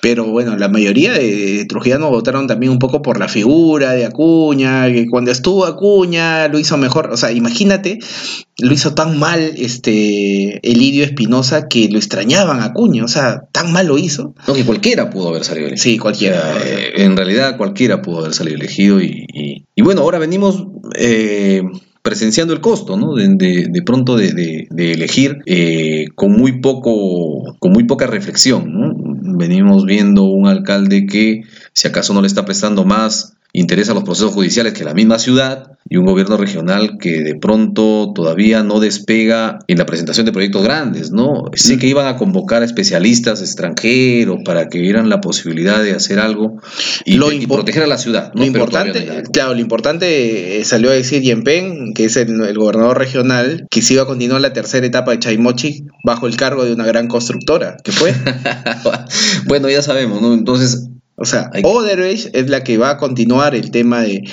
[0.01, 4.87] Pero bueno, la mayoría de trujillanos votaron también un poco por la figura de Acuña,
[4.93, 7.09] que cuando estuvo Acuña lo hizo mejor.
[7.11, 8.01] O sea, imagínate,
[8.59, 13.03] lo hizo tan mal este Elidio Espinosa que lo extrañaban a Acuña.
[13.05, 14.35] O sea, tan mal lo hizo.
[14.47, 15.83] No, que cualquiera pudo haber salido elegido.
[15.83, 16.53] Sí, cualquiera.
[16.97, 21.63] En realidad cualquiera pudo haber salido elegido y, y- y bueno, ahora venimos eh,
[22.05, 23.15] presenciando el costo, ¿no?
[23.15, 24.33] De, de- de pronto de,
[24.71, 28.71] de- elegir eh, con muy poco, con muy poca reflexión.
[29.39, 34.03] Venimos viendo un alcalde que si acaso no le está prestando más interés a los
[34.03, 38.81] procesos judiciales que la misma ciudad y un gobierno regional que de pronto todavía no
[38.81, 41.45] despega en la presentación de proyectos grandes, ¿no?
[41.55, 46.19] Sé que iban a convocar a especialistas extranjeros para que vieran la posibilidad de hacer
[46.19, 46.61] algo
[47.05, 48.41] y, Lo y impo- proteger a la ciudad, ¿no?
[48.41, 52.59] Lo importante, no claro, lo importante eh, salió a decir Yempen, que es el, el
[52.59, 56.65] gobernador regional, que se iba a continuar la tercera etapa de Chaimochi bajo el cargo
[56.65, 58.13] de una gran constructora, que fue.
[59.47, 60.35] bueno, ya sabemos, ¿no?
[60.35, 61.63] Entonces, O sea, Hay-
[62.33, 64.25] es la que va a continuar el tema de,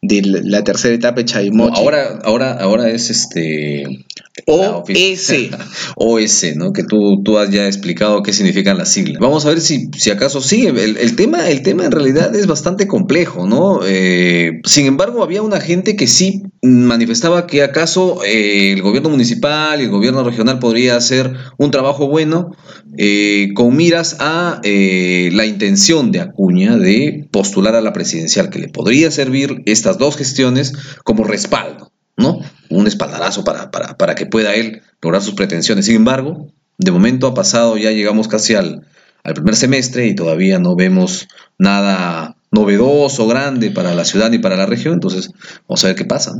[0.00, 1.80] de la tercera etapa de no, Chaimochi.
[1.80, 4.06] ahora, ahora, ahora es este
[4.46, 5.32] OS.
[5.96, 6.72] OS, ¿no?
[6.72, 9.18] Que tú, tú has ya explicado qué significan las siglas.
[9.20, 10.66] Vamos a ver si, si acaso sí.
[10.66, 13.80] El, el tema, el tema en realidad es bastante complejo, ¿no?
[13.84, 19.80] Eh, sin embargo, había una gente que sí manifestaba que acaso eh, el gobierno municipal
[19.80, 22.50] y el gobierno regional podría hacer un trabajo bueno
[22.98, 28.58] eh, con miras a eh, la intención de Acuña de postular a la presidencial, que
[28.58, 31.89] le podría servir estas dos gestiones como respaldo.
[32.16, 32.40] ¿No?
[32.68, 35.86] Un espaldarazo para, para, para que pueda él lograr sus pretensiones.
[35.86, 38.86] Sin embargo, de momento ha pasado, ya llegamos casi al,
[39.22, 44.56] al primer semestre y todavía no vemos nada novedoso, grande para la ciudad y para
[44.56, 45.30] la región, entonces
[45.68, 46.34] vamos a ver qué pasa.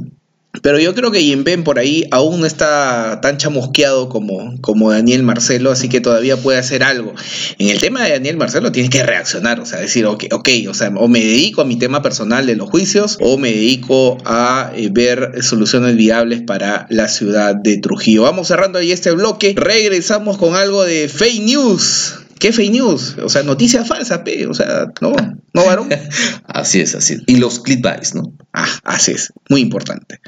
[0.63, 5.23] Pero yo creo que Jimben por ahí aún no está tan chamusqueado como, como Daniel
[5.23, 7.15] Marcelo, así que todavía puede hacer algo.
[7.59, 10.25] En el tema de Daniel Marcelo tiene que reaccionar, o sea, decir, ok,
[10.69, 14.19] o sea, o me dedico a mi tema personal de los juicios o me dedico
[14.25, 18.23] a eh, ver soluciones viables para la ciudad de Trujillo.
[18.23, 22.15] Vamos cerrando ahí este bloque, regresamos con algo de fake news.
[22.41, 23.17] ¿Qué fake news?
[23.23, 24.47] O sea, noticias falsas, pe.
[24.47, 25.13] O sea, no,
[25.53, 25.91] no, varón.
[26.47, 27.23] Así es, así es.
[27.27, 28.33] Y los clickbaits, ¿no?
[28.53, 29.33] Ah, así es.
[29.49, 30.21] Muy importante.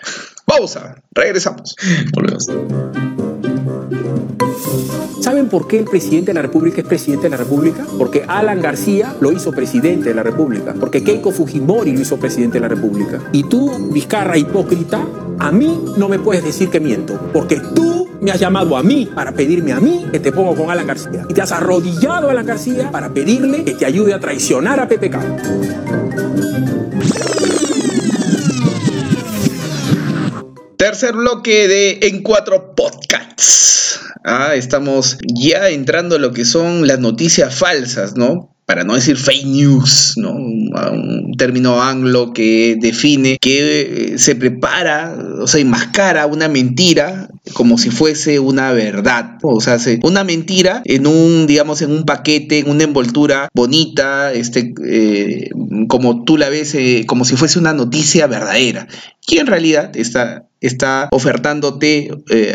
[0.46, 1.02] Pausa.
[1.12, 1.74] Regresamos.
[2.12, 2.46] Volvemos.
[5.20, 7.86] ¿Saben por qué el presidente de la República es presidente de la República?
[7.98, 10.74] Porque Alan García lo hizo presidente de la República.
[10.78, 13.20] Porque Keiko Fujimori lo hizo presidente de la República.
[13.32, 15.06] Y tú, Vizcarra hipócrita,
[15.38, 17.20] a mí no me puedes decir que miento.
[17.32, 20.70] Porque tú me has llamado a mí para pedirme a mí que te pongo con
[20.70, 21.26] Alan García.
[21.28, 24.88] Y te has arrodillado a Alan García para pedirle que te ayude a traicionar a
[24.88, 25.18] PPK.
[30.82, 34.00] Tercer bloque de En Cuatro Podcasts.
[34.24, 38.52] Ah, estamos ya entrando a lo que son las noticias falsas, ¿no?
[38.66, 40.32] Para no decir fake news, ¿no?
[40.32, 47.76] Un término anglo que define que eh, se prepara, o sea, enmascara una mentira como
[47.76, 49.38] si fuese una verdad.
[49.42, 54.32] O sea, se- una mentira en un, digamos, en un paquete, en una envoltura bonita,
[54.32, 55.50] este, eh,
[55.88, 58.86] como tú la ves, eh, como si fuese una noticia verdadera.
[59.26, 62.10] Y en realidad está, está ofertándote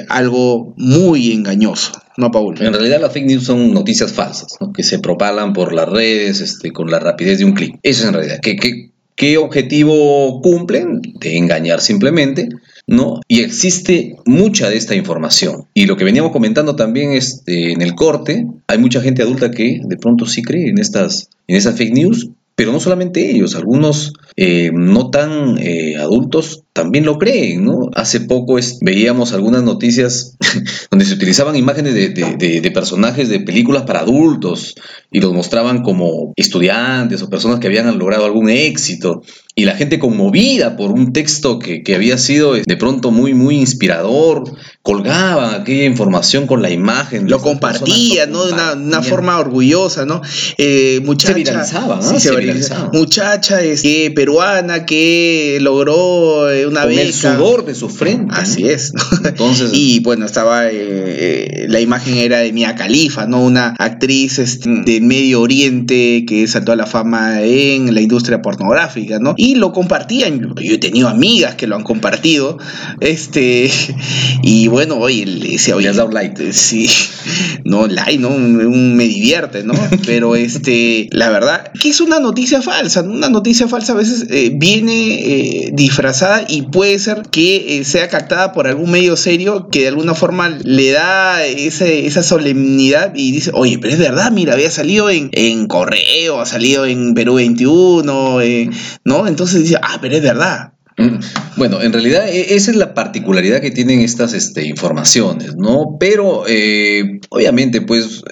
[0.10, 2.62] algo muy engañoso, ¿no, Paul?
[2.62, 4.74] En realidad las fake news son noticias falsas, ¿no?
[4.74, 7.80] que se propalan por las redes este, con la rapidez de un clic.
[7.84, 8.40] Eso es en realidad.
[8.42, 11.02] ¿Qué, objetivo cumplen?
[11.02, 12.50] De engañar simplemente.
[12.88, 13.20] ¿no?
[13.28, 15.66] Y existe mucha de esta información.
[15.74, 19.82] Y lo que veníamos comentando también este, en el corte, hay mucha gente adulta que
[19.84, 24.14] de pronto sí cree en estas, en esas fake news, pero no solamente ellos, algunos
[24.36, 27.90] eh, no tan eh, adultos también lo creen, ¿no?
[27.94, 30.38] Hace poco es- veíamos algunas noticias
[30.90, 34.76] donde se utilizaban imágenes de, de- de- de personajes de películas para adultos
[35.12, 39.22] y los mostraban como estudiantes o personas que habían logrado algún éxito
[39.56, 43.34] y la gente conmovida por un texto que, que había sido eh, de pronto muy,
[43.34, 44.44] muy inspirador,
[44.84, 47.28] colgaban aquella información con la imagen.
[47.28, 48.46] Lo estas compartía, personas, ¿no?
[48.46, 49.04] De una, una compartían.
[49.04, 50.22] forma orgullosa, ¿no?
[50.60, 52.02] Eh, muchacha, Se viralizaba, ¿no?
[52.04, 52.90] sí, Se se viraliza- viralizaba.
[52.94, 58.34] Muchacha este, peruana que logró eh, una Con el sudor de su frente.
[58.36, 58.94] Así es.
[58.94, 59.02] ¿no?
[59.28, 63.42] Entonces- y bueno, estaba, eh, eh, la imagen era de Mia Khalifa, ¿no?
[63.44, 69.20] Una actriz este, de Medio Oriente que saltó a la fama en la industria pornográfica,
[69.20, 69.34] ¿no?
[69.38, 70.54] Y lo compartían.
[70.62, 72.58] Yo he tenido amigas que lo han compartido.
[73.00, 73.70] Este,
[74.44, 76.50] y bueno, oye, le decía, oye, dado like.
[76.50, 76.88] eh, Sí,
[77.64, 78.30] no, like, ¿no?
[78.30, 79.74] Un- un- me divierte, ¿no?
[80.06, 83.02] Pero este, la verdad, que es una noticia falsa.
[83.02, 88.08] Una noticia falsa a veces eh, viene eh, disfrazada y puede ser que eh, sea
[88.10, 93.52] captada por algún medio serio que de alguna forma le da esa solemnidad y dice,
[93.54, 98.70] oye, pero es verdad, mira, había salido en, Correo, ha salido en Perú 21, eh,
[99.04, 99.28] ¿no?
[99.28, 100.74] Entonces dice, ah, pero es verdad.
[100.98, 101.20] Mm,
[101.58, 105.98] Bueno, en realidad e- esa es la particularidad que tienen estas este, informaciones, ¿no?
[106.00, 108.24] Pero eh, obviamente, pues,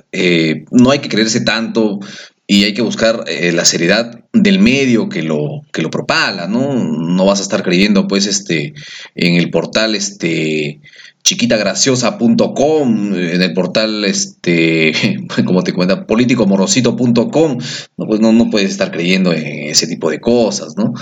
[0.72, 2.00] no hay que creerse tanto
[2.48, 6.74] y hay que buscar la seriedad del medio que lo, que lo propala, ¿no?
[6.76, 8.74] No vas a estar creyendo, pues, este,
[9.16, 10.82] en el portal, este,
[11.24, 14.94] chiquitagraciosa.com, en el portal, este,
[15.46, 17.58] como te cuenta, politicomorosito.com,
[17.98, 20.94] no, pues no, no puedes estar creyendo en ese tipo de cosas, ¿no?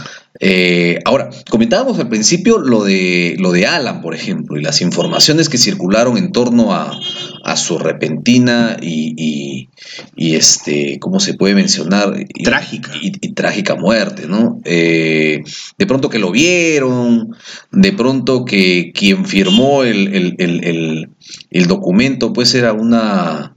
[0.46, 5.48] Eh, ahora, comentábamos al principio lo de, lo de Alan, por ejemplo, y las informaciones
[5.48, 6.92] que circularon en torno a,
[7.46, 9.70] a su repentina y, y,
[10.18, 12.14] y, este, ¿cómo se puede mencionar?
[12.36, 12.92] Y- Trágica.
[13.02, 14.60] Y, trágica muerte, ¿no?
[14.66, 15.44] Eh,
[15.78, 17.30] de pronto que lo vieron,
[17.72, 21.10] de pronto que quien firmó el- el-
[21.52, 23.53] el documento, pues era una,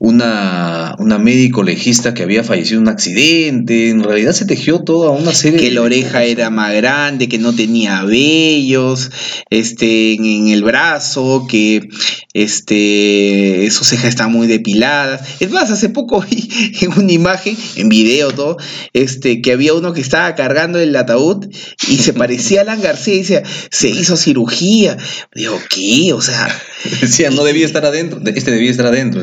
[0.00, 3.90] una, una médico legista que había fallecido en un accidente.
[3.90, 7.54] En realidad se tejió toda una serie que la oreja era más grande, que no
[7.54, 9.10] tenía vellos,
[9.50, 11.86] este, en, en el brazo, que
[12.32, 15.20] este, sus cejas están muy depiladas.
[15.38, 16.48] Es más, hace poco vi
[16.80, 18.56] en una imagen, en video todo,
[18.94, 21.46] este, que había uno que estaba cargando el ataúd
[21.88, 24.96] y se parecía a Alan García y decía, se hizo cirugía.
[25.34, 26.14] Digo, ¿qué?
[26.14, 26.48] O sea,
[27.00, 29.22] Decía, no debía estar adentro, este debía estar adentro.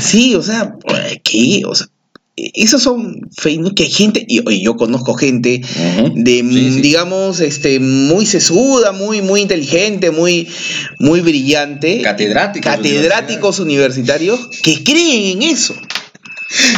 [0.00, 0.76] Sí, o sea,
[1.22, 1.62] ¿qué?
[1.66, 1.86] O sea,
[2.36, 5.62] esos son fake news que hay gente, y, y yo conozco gente
[6.14, 6.80] de, mm, Sí, sí.
[6.82, 10.46] digamos, este, muy sesuda, muy, muy inteligente, muy,
[10.98, 12.02] muy brillante.
[12.02, 15.74] Catedráticos Catedráticos universitarios que creen en eso.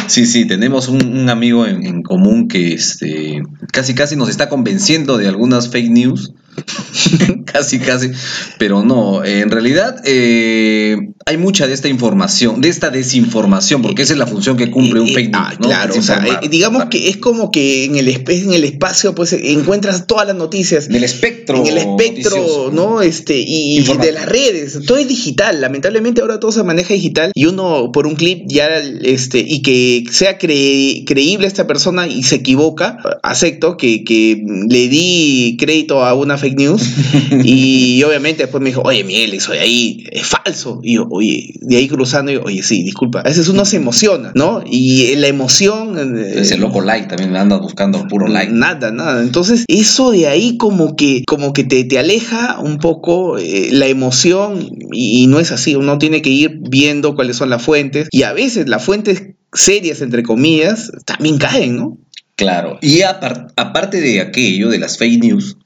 [0.06, 4.48] Sí, sí, tenemos un, un amigo en, en común que este, casi casi nos está
[4.48, 6.32] convenciendo de algunas fake news.
[7.44, 8.10] casi, casi.
[8.58, 14.12] Pero no, en realidad eh, hay mucha de esta información, de esta desinformación, porque esa
[14.14, 15.42] es la función que cumple un Eh, fake news.
[15.44, 15.66] ah, ¿no?
[15.68, 16.90] claro, o sea, Desinformar, eh, digamos claro.
[16.90, 20.88] que es como que en el, en el espacio pues encuentras todas las noticias.
[20.88, 21.58] En el espectro.
[21.58, 23.02] en el espectro, noticioso, ¿no?
[23.02, 25.60] Este, y, de las redes, todo es digital.
[25.60, 28.68] Lamentablemente ahora todo se maneja digital y uno por un clip ya,
[29.02, 34.88] este, y que sea cre- creíble esta persona y se equivoca, acepto que, que le
[34.88, 36.82] di crédito a una fake news
[37.44, 40.80] y obviamente después me dijo, oye Miguel, eso de ahí es falso.
[40.82, 43.20] Y yo, oye, de ahí cruzando, yo, oye, sí, disculpa.
[43.20, 44.62] A veces uno se emociona, ¿no?
[44.66, 46.16] Y la emoción...
[46.18, 48.52] eh, Ese loco like también me anda buscando puro like.
[48.52, 49.22] Nada, nada.
[49.22, 53.86] Entonces, eso de ahí como que, como que te, te aleja un poco eh, la
[53.86, 54.60] emoción
[54.92, 55.74] y, y no es así.
[55.74, 59.22] Uno tiene que ir viendo cuáles son las fuentes y a veces las fuentes
[59.52, 61.98] serias, entre comillas, también caen, ¿no?
[62.36, 62.78] Claro.
[62.82, 65.56] Y apar- aparte de aquello, de las fake news,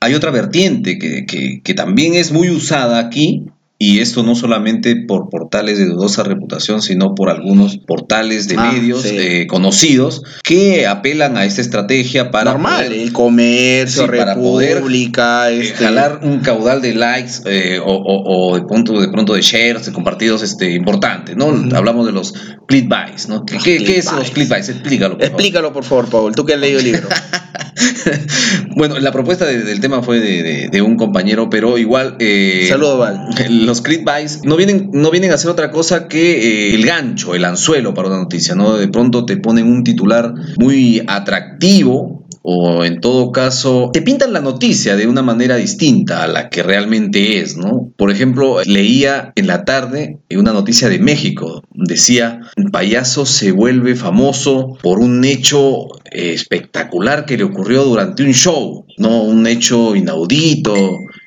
[0.00, 3.46] hay otra vertiente que, que- también es muy usada aquí,
[3.80, 8.72] y esto no solamente por portales de dudosa reputación, sino por algunos portales de Ah,
[8.72, 9.16] medios sí.
[9.16, 14.82] eh, conocidos que apelan a esta estrategia para Normal, poder, el comercio, Sí, para poder,
[14.84, 19.34] eh, este, jalar un caudal de likes eh, o, o- o de pronto de pronto
[19.34, 21.46] de shares, de compartidos este, importantes, ¿no?
[21.76, 22.34] Hablamos de los
[22.66, 23.44] clickbaits, ¿no?
[23.44, 24.70] ¿Qué, Los qué- qué es los clickbaits?
[24.70, 25.34] Explícalo, por favor.
[25.40, 27.08] Explícalo, por favor, Paul, tú que has leído el libro.
[28.76, 32.16] bueno, la propuesta de- del tema fue de, de- de un compañero, pero igual.
[32.18, 33.28] eh, Saludos, Val.
[33.68, 37.44] Los clickbaits no vienen, no vienen a hacer otra cosa que eh, el gancho, el
[37.44, 38.78] anzuelo para una noticia, ¿no?
[38.78, 42.26] De pronto te ponen un titular muy atractivo.
[42.40, 46.62] O en todo caso, te pintan la noticia de una manera distinta a la que
[46.62, 47.92] realmente es, ¿no?
[47.98, 51.62] Por ejemplo, leía en la tarde una noticia de México.
[51.74, 58.32] Decía, un payaso se vuelve famoso por un hecho espectacular que le ocurrió durante un
[58.32, 59.24] show, ¿no?
[59.24, 60.74] Un hecho inaudito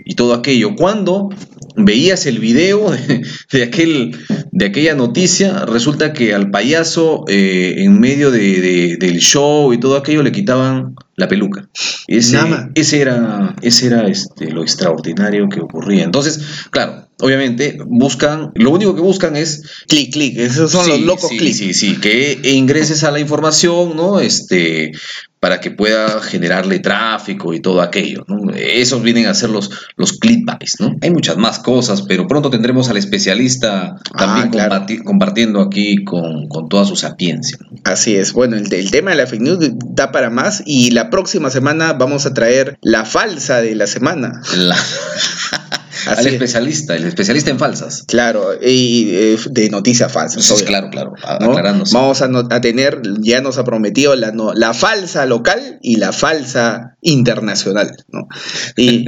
[0.04, 0.76] y todo aquello.
[0.76, 1.30] Cuando
[1.76, 4.18] veías el video de, de aquel,
[4.52, 9.80] de aquella noticia, resulta que al payaso eh, en medio de- de- del show y
[9.80, 11.68] todo aquello le quitaban la peluca.
[12.08, 12.38] Ese,
[12.76, 16.04] ese era, ese era este, lo extraordinario que ocurría.
[16.04, 16.42] Entonces,
[16.72, 21.30] claro, obviamente buscan, lo único que buscan es clic, clic, esos son Sí, los locos
[21.30, 21.54] sí, clic.
[21.54, 24.20] Sí, sí, que ingreses a la información, ¿no?
[24.20, 24.92] Este,
[25.40, 28.54] para que pueda generarle tráfico y todo aquello, ¿no?
[28.54, 30.20] Esos vienen a ser los, los
[30.80, 30.96] ¿no?
[31.02, 34.76] Hay muchas más cosas, pero pronto tendremos al especialista también Ah, claro.
[34.76, 37.58] comparti- compartiendo aquí con, con toda su sapiencia.
[37.84, 38.34] Así es.
[38.34, 39.58] Bueno, el, el tema de la fake news
[39.94, 44.42] da para más y la próxima semana vamos a traer la falsa de la semana.
[44.56, 44.78] La-
[46.08, 46.34] al es.
[46.34, 48.04] especialista, el especialista en falsas.
[48.08, 50.44] Claro, y eh, de noticias falsas.
[50.44, 51.52] Sí, obvio, claro, claro, a- ¿no?
[51.52, 51.94] aclarándose.
[51.96, 55.96] Vamos a, no- a tener, ya nos ha prometido la, no- la falsa local y
[55.98, 58.28] la falsa internacional, ¿no?
[58.78, 59.06] Y,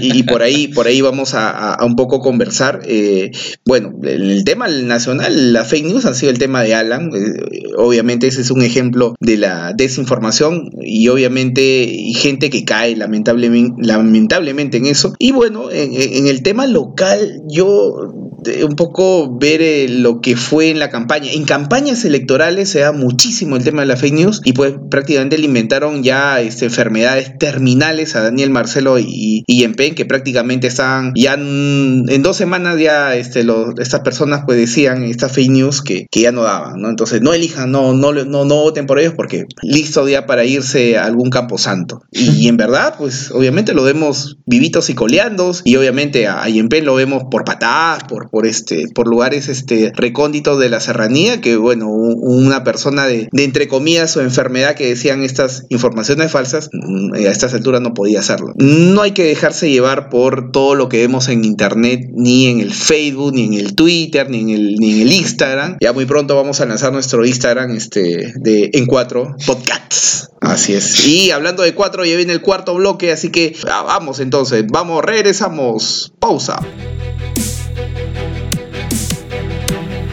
[0.00, 2.80] y- y por ahí, por ahí vamos a, a- a un poco conversar.
[2.84, 3.30] eh,
[3.64, 7.10] bueno, el, el tema nacional, la fake news ha sido el tema de Alan.
[7.14, 12.96] eh, obviamente ese es un ejemplo de la desinformación y obviamente y gente que cae
[12.96, 15.14] lamentablemente, lamentablemente en eso.
[15.18, 18.12] Y bueno, en, en el tema local, yo
[18.64, 21.30] un poco ver eh, lo que fue en la campaña.
[21.32, 25.38] En campañas electorales se da muchísimo el tema de la fake news y pues prácticamente
[25.38, 31.12] le inventaron ya este, enfermedades terminales a Daniel Marcelo y, y Yempen que prácticamente están
[31.16, 35.82] ya en, en dos semanas ya este, los- estas personas pues decían estas fake news
[35.82, 36.88] que, que ya no daban, ¿no?
[36.88, 40.98] Entonces no elijan, no, no, no, no voten por ellos porque listo ya para irse
[40.98, 42.02] a algún camposanto.
[42.10, 46.48] Y, y en verdad pues obviamente lo vemos vivitos y coleandos y obviamente a, a
[46.48, 51.40] Yempen lo vemos por patadas, por, por, este, por lugares este, recónditos de la serranía,
[51.40, 57.14] que bueno, una persona de, entre comillas o enfermedad que decían estas informaciones falsas, mm,
[57.14, 58.52] a estas alturas no podía hacerlo.
[58.56, 62.74] No hay que dejarse llevar por todo lo que vemos en internet, ni en el
[62.74, 65.76] Facebook, ni en el Twitter, ni en el, ni en el Instagram.
[65.80, 70.30] Ya muy pronto vamos a lanzar nuestro Instagram este, de En Cuatro Podcasts.
[70.40, 71.06] Así es.
[71.06, 75.04] Y hablando de cuatro, ya viene el cuarto bloque, así que ah, vamos entonces, vamos,
[75.04, 76.12] regresamos.
[76.18, 76.58] Pausa.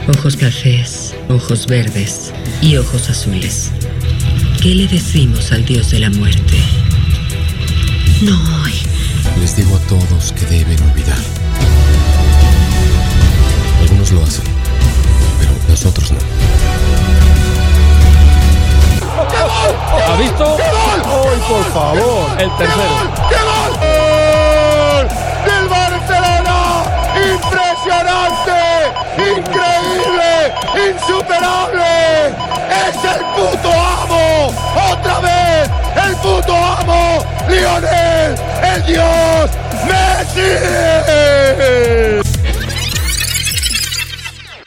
[0.07, 3.71] Ojos cafés, ojos verdes y ojos azules.
[4.61, 6.57] ¿Qué le decimos al dios de la muerte?
[8.21, 8.33] No
[8.63, 8.73] hoy.
[9.39, 11.17] Les digo a todos que deben olvidar.
[13.81, 14.43] Algunos lo hacen,
[15.39, 16.17] pero nosotros no.
[20.07, 20.57] ¿Ha visto?
[20.57, 22.41] ¡Ay, por favor!
[22.41, 23.11] El tercero.
[23.31, 25.07] ¡Gol!
[25.45, 26.57] ¡Del Barcelona!
[27.15, 28.61] ¡Impresionante!
[29.17, 29.61] ¡Increíble!
[31.22, 31.82] ¡Insuperable!
[33.36, 34.47] puto amo,
[34.91, 35.69] otra vez,
[36.07, 39.51] el puto amo, Lionel, el dios
[39.86, 40.49] Messi.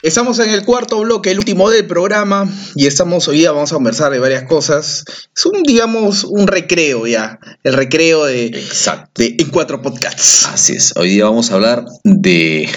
[0.05, 3.77] Estamos en el cuarto bloque, el último del programa, y estamos hoy día, vamos a
[3.77, 5.05] conversar de varias cosas.
[5.35, 9.23] Es un, digamos, un recreo ya, el recreo de, Exacto.
[9.23, 10.47] de en cuatro podcasts.
[10.53, 10.93] Así es.
[10.97, 12.69] Hoy día vamos a hablar de,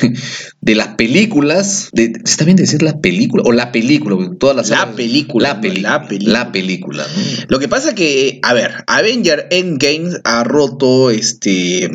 [0.68, 1.90] de las películas.
[1.94, 3.42] De, ¿Está bien decir la película?
[3.46, 4.18] O la película.
[4.38, 5.90] Todas las La película, La película.
[5.90, 6.34] la película.
[6.44, 7.04] La película.
[7.08, 7.46] ¿no?
[7.48, 11.90] Lo que pasa que, a ver, Avenger Endgame ha roto, este,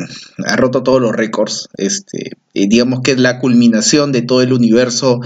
[0.45, 5.19] ha roto todos los récords, este, digamos que es la culminación de todo el universo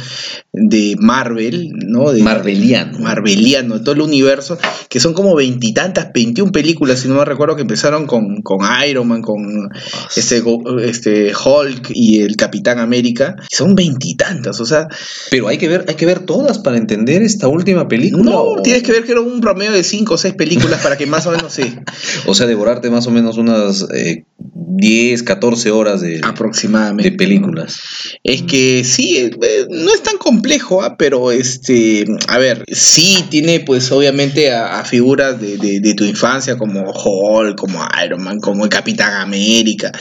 [0.53, 2.11] de Marvel, ¿no?
[2.11, 2.99] De, Marveliano.
[2.99, 4.57] Marveliano, de todo el universo,
[4.89, 9.07] que son como veintitantas, 21 películas, si no me recuerdo, que empezaron con, con Iron
[9.07, 9.69] Man, con
[10.17, 14.87] este, Go- este Hulk y el Capitán América, son veintitantas, o sea,
[15.31, 18.23] Pero hay que ver, hay que ver todas para entender esta última película.
[18.23, 20.97] no, o, tienes que ver que era un promedio de 5 o 6 películas para
[20.97, 21.73] que más o menos se...
[22.25, 27.11] o sea, devorarte más o menos unas eh, 10, 14 horas de, aproximadamente.
[27.11, 27.77] de películas.
[28.23, 30.95] Es que sí, eh, eh, no es tan complejo, ¿ah?
[30.97, 36.03] pero este, a ver, sí tiene pues obviamente a, a figuras de, de- de tu
[36.05, 39.91] infancia como Hulk, como Iron Man, como el Capitán América.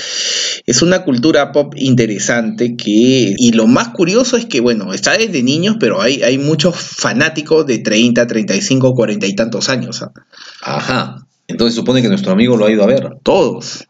[0.66, 5.43] Es una cultura pop interesante que, y lo más curioso es que, bueno, está desde
[5.43, 10.03] niños, pero hay, hay muchos fanáticos de 30, 35, 40 y tantos años.
[10.03, 10.12] ¿ah?
[10.62, 11.27] Ajá.
[11.49, 13.18] Entonces supone que nuestro amigo lo ha ido a ver.
[13.22, 13.87] Todos.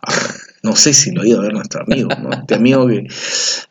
[0.67, 2.31] No sé si lo ha ido a ver nuestro amigo, ¿no?
[2.33, 3.07] Este amigo que...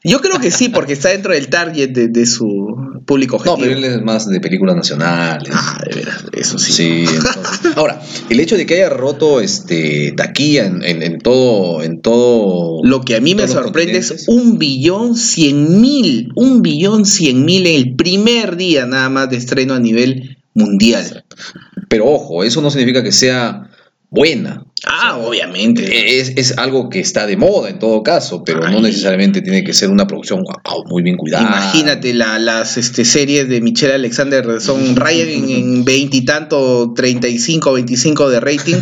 [0.04, 3.76] Yo creo que sí, porque está dentro del target de, de su público No, objetivo.
[3.76, 5.52] pero él es más de películas nacionales.
[5.54, 6.72] Ah, de veras, eso sí.
[6.72, 11.84] Sí, entonces- ahora, el hecho de que haya roto este taquilla en, en- en todo,
[11.84, 12.80] en todo.
[12.84, 17.68] Lo que a mí me sorprende es un billón cien mil, un billón cien mil
[17.68, 21.26] en el primer día nada más de estreno a nivel mundial.
[21.90, 23.70] Pero ojo, eso no significa que sea
[24.16, 24.64] buena.
[24.88, 26.20] Ah, obviamente.
[26.20, 29.74] Es, es algo que está de moda en todo caso, pero no necesariamente tiene que
[29.74, 30.44] ser una producción
[30.88, 31.44] muy bien cuidada.
[31.48, 38.40] Imagínate, la- las este, series de Michelle Alexander son rayan en- veintitanto, 35, 25 de
[38.40, 38.76] rating,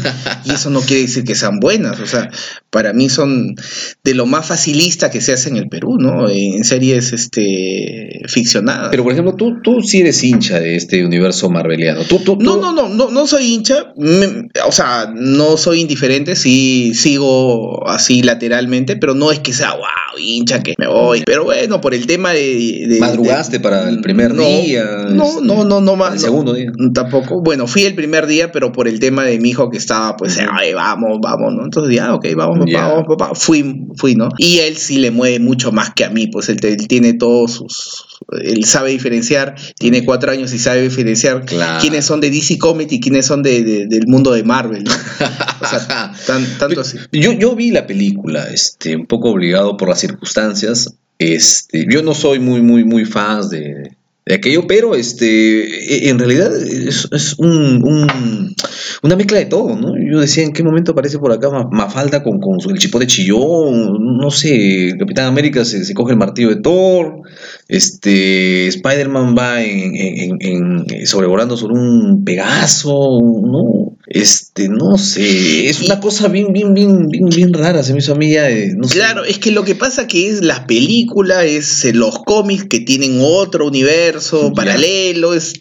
[0.45, 1.99] y eso no quiere decir que sean buenas.
[2.01, 2.29] O sea,
[2.69, 3.55] para mí son
[4.03, 6.27] de lo más facilista que se hace en el Perú, ¿no?
[6.29, 8.89] En series este, ficcionadas.
[8.91, 12.01] Pero por ejemplo, tú, tú sí eres hincha de este universo marveliano.
[12.03, 16.35] Tú, tú, No, no, no, no, no soy hincha, me- o sea, no soy indiferente,
[16.35, 21.23] sí sigo así lateralmente, pero no es que sea, wow, hincha, que me voy.
[21.25, 22.85] Pero bueno, por el tema de...
[22.87, 26.13] de- Madrugaste de- para el primer no, día, No, este, no, no, no más.
[26.13, 26.71] el segundo día.
[26.93, 30.15] Tampoco, bueno, fui el primer día, pero por el tema de mi hijo que estaba,
[30.17, 31.63] pues, ay, vamos, vamos, ¿no?
[31.63, 33.31] Entonces, ya, ok, vamos, papá, vamos, papá.
[33.35, 34.29] Fui, fui, ¿no?
[34.37, 37.53] Y él sí le mueve mucho más que a mí, pues él, él tiene todos
[37.53, 38.05] sus...
[38.41, 41.79] Él sabe diferenciar, tiene cuatro años y sabe diferenciar Claro.
[41.81, 44.91] quiénes son de DC Comics y quiénes son de, de- del mundo de Marvel, ¿no?
[45.61, 46.97] O sea, tan- tanto así.
[47.11, 50.93] Yo, yo vi la película, este, un poco obligado por las circunstancias.
[51.19, 53.95] Este, yo no soy muy, muy, muy fan de,
[54.25, 55.25] de aquello, pero este,
[56.07, 58.55] e- en realidad es, es un, un-
[59.03, 59.93] una mezcla de todo, ¿no?
[60.09, 64.17] Yo decía, ¿en qué momento aparece por acá Ma- Mafalda con, con el chipote chillón?
[64.17, 67.21] No sé, Capitán América se, se coge el martillo de Thor,
[67.67, 73.97] este, Spider-Man va en, en- en- sobrevolando sobre un Pegaso, ¿no?
[74.05, 78.13] Este, no sé, es una cosa bien, bien, bien, bien, bien rara, se me hizo
[78.13, 78.47] a mí ya.
[78.91, 82.79] Claro, es que lo que pasa que es las películas, es eh, los cómics que
[82.81, 84.12] tienen otro universo
[84.53, 85.53] Paralelo, es-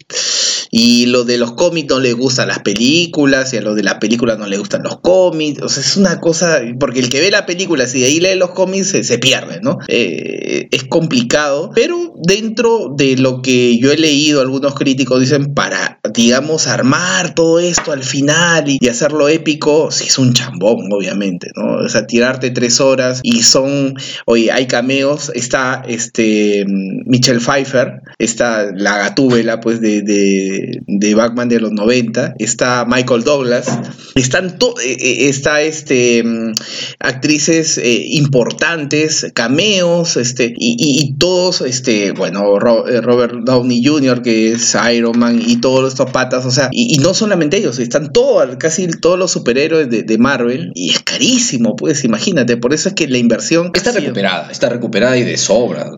[0.75, 3.95] y lo de los cómics no les gustan las películas, y a los de las
[3.95, 7.29] películas no les gustan los cómics, o sea, es una cosa, porque el que ve
[7.29, 9.77] la película y de ahí lee los cómics se, se pierde, ¿no?
[9.87, 15.99] Eh, es complicado, pero dentro de lo que yo he leído, algunos críticos dicen, para,
[16.11, 21.51] digamos, armar todo esto al final y, y hacerlo épico, sí es un chambón, obviamente,
[21.55, 21.85] ¿no?
[21.85, 23.93] O sea, tirarte tres horas y son,
[24.25, 31.15] oye, hay cameos, está este mm, Michelle Pfeiffer, está la gatúbela, pues, de, de, de
[31.15, 33.67] Batman de los 90, está Michael Douglas,
[34.15, 34.47] están
[34.83, 36.53] eh, eh, está este mm,
[36.99, 44.21] actrices eh, importantes, cameos, este, y, y- y todos, este, bueno, Ro- Robert Downey Jr.,
[44.21, 47.79] que es Iron Man, y todos estos patas, o sea, y, y no solamente ellos,
[47.79, 52.73] están todos, casi todos los superhéroes de, de Marvel, y es carísimo, pues, imagínate, por
[52.73, 53.71] eso es que la inversión...
[53.73, 55.91] Está recuperada, está recuperada y de sobra.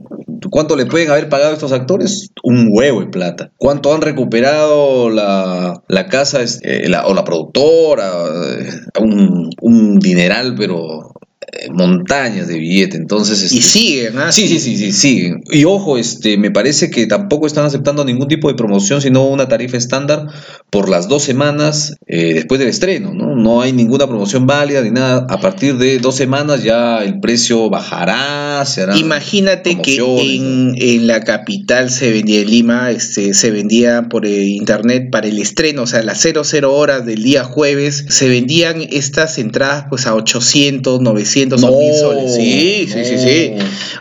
[0.52, 2.30] ¿Cuánto le pueden haber pagado a estos actores?
[2.44, 3.52] Un huevo de plata.
[3.58, 4.55] ¿Cuánto han recuperado
[5.12, 8.12] la, la casa este, la- o la productora?
[8.60, 11.25] Eh, Un, un dineral, pero eh,
[11.72, 12.98] montañas de billete.
[12.98, 14.32] Entonces, Y este, siguen, ¿ah?
[14.32, 15.44] Sí, sí, sí, sí, siguen.
[15.52, 19.48] Y ojo, este, me parece que tampoco están aceptando ningún tipo de promoción, sino una
[19.48, 20.28] tarifa estándar
[20.70, 23.36] por las dos semanas eh, después del estreno, ¿no?
[23.36, 25.26] No hay ninguna promoción válida ni nada.
[25.30, 31.08] A partir de dos semanas ya el precio bajará, se harán Imagínate que en, en
[31.08, 35.84] la capital se vendía en Lima, este, se vendía por eh, internet para el estreno,
[35.84, 41.02] o sea, las 00 horas del día jueves, se vendían estas entradas pues a 800,
[41.02, 42.36] 900 o No, 1000 soles.
[42.36, 43.52] Sí, sí, sí, sí.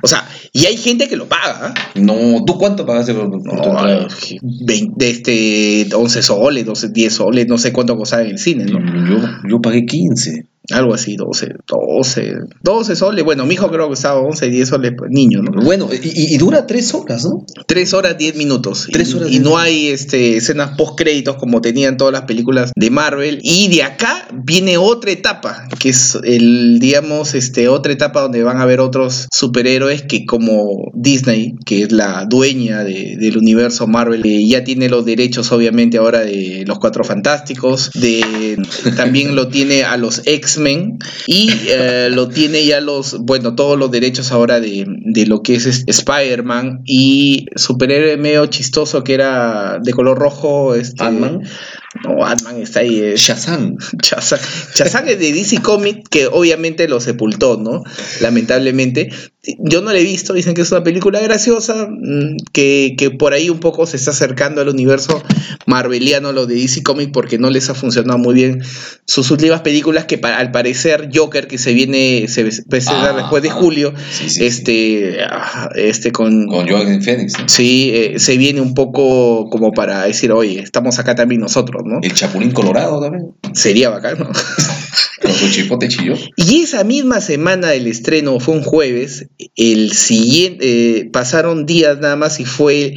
[0.02, 1.74] O sea, y hay gente que lo paga.
[1.74, 1.74] ¿ah?
[1.96, 4.06] No, ¿tú cuánto pagaste por, por tu No, entrada?
[4.42, 8.78] 20, este, 11 soles, 12, 10 soles, no sé cuánto costaba en el cine, ¿no?
[9.08, 9.18] Yo,
[9.48, 10.46] yo pagué 15.
[10.70, 13.24] Algo así, 12, 12, 12 soles.
[13.24, 15.62] Bueno, mi hijo creo que estaba 11, 10 soles, pues, niño, ¿no?
[15.62, 17.44] Bueno, y, y- y dura tres horas, ¿no?
[17.66, 18.88] 3 horas 10 minutos.
[18.90, 22.22] Tres y, horas, y 10 no hay este, escenas post créditos como tenían todas las
[22.22, 23.40] películas de Marvel.
[23.42, 28.56] Y de acá viene otra etapa, que es el, digamos, este, otra etapa donde van
[28.56, 34.24] a haber otros superhéroes que como Disney, que es la dueña de- del universo Marvel,
[34.24, 38.56] eh, ya tiene los derechos obviamente ahora de los Cuatro Fantásticos, de
[38.96, 40.22] también lo tiene a los
[41.26, 45.54] Y eh, lo tiene ya los, bueno, todos los derechos ahora de, de lo que
[45.54, 51.04] es este Spider-Man y superhéroe medio chistoso que era de color rojo, este.
[52.02, 53.00] No, Ant-Man está ahí.
[53.00, 53.76] eh, Shazam.
[54.02, 54.38] Shazam.
[54.74, 57.82] Shazam es de DC Comics que obviamente lo sepultó, ¿no?
[58.20, 59.10] Lamentablemente.
[59.58, 63.34] Yo no la he visto, dicen que es una película graciosa, mm, que, que por
[63.34, 65.22] ahí un poco se está acercando al universo
[65.66, 68.62] marveliano, lo de DC Comics, porque no les ha funcionado muy bien
[69.04, 73.50] sus últimas películas, que al parecer Joker, que se viene, se presenta Ah, después de
[73.50, 73.52] ah.
[73.52, 74.44] julio, Sí, sí, sí.
[74.46, 76.46] este, ah, este con...
[76.46, 77.38] Con Joaquin Phoenix.
[77.38, 77.46] ¿no?
[77.46, 82.12] Sí, eh, se viene un poco como para decir, oye, estamos acá también nosotros, El
[82.14, 83.34] Chapulín Colorado también.
[83.52, 84.16] Sería bacán,
[86.36, 92.16] Y esa misma semana del estreno fue un jueves, el siguiente, eh, pasaron días nada
[92.16, 92.94] más y fue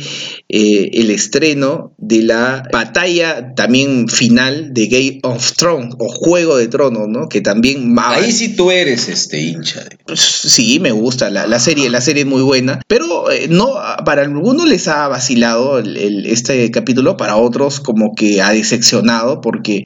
[0.49, 6.67] eh, el estreno de la batalla también final de Game of Thrones o Juego de
[6.67, 7.28] Tronos, ¿no?
[7.30, 7.93] Que también
[8.25, 9.84] Ahí sí tú eres este hincha.
[9.84, 13.47] de- pues, sí, me gusta la, la serie, la serie es muy buena, pero eh,
[13.49, 13.73] no,
[14.05, 19.41] para algunos les ha vacilado el- el- este capítulo, para otros como que ha decepcionado,
[19.41, 19.84] porque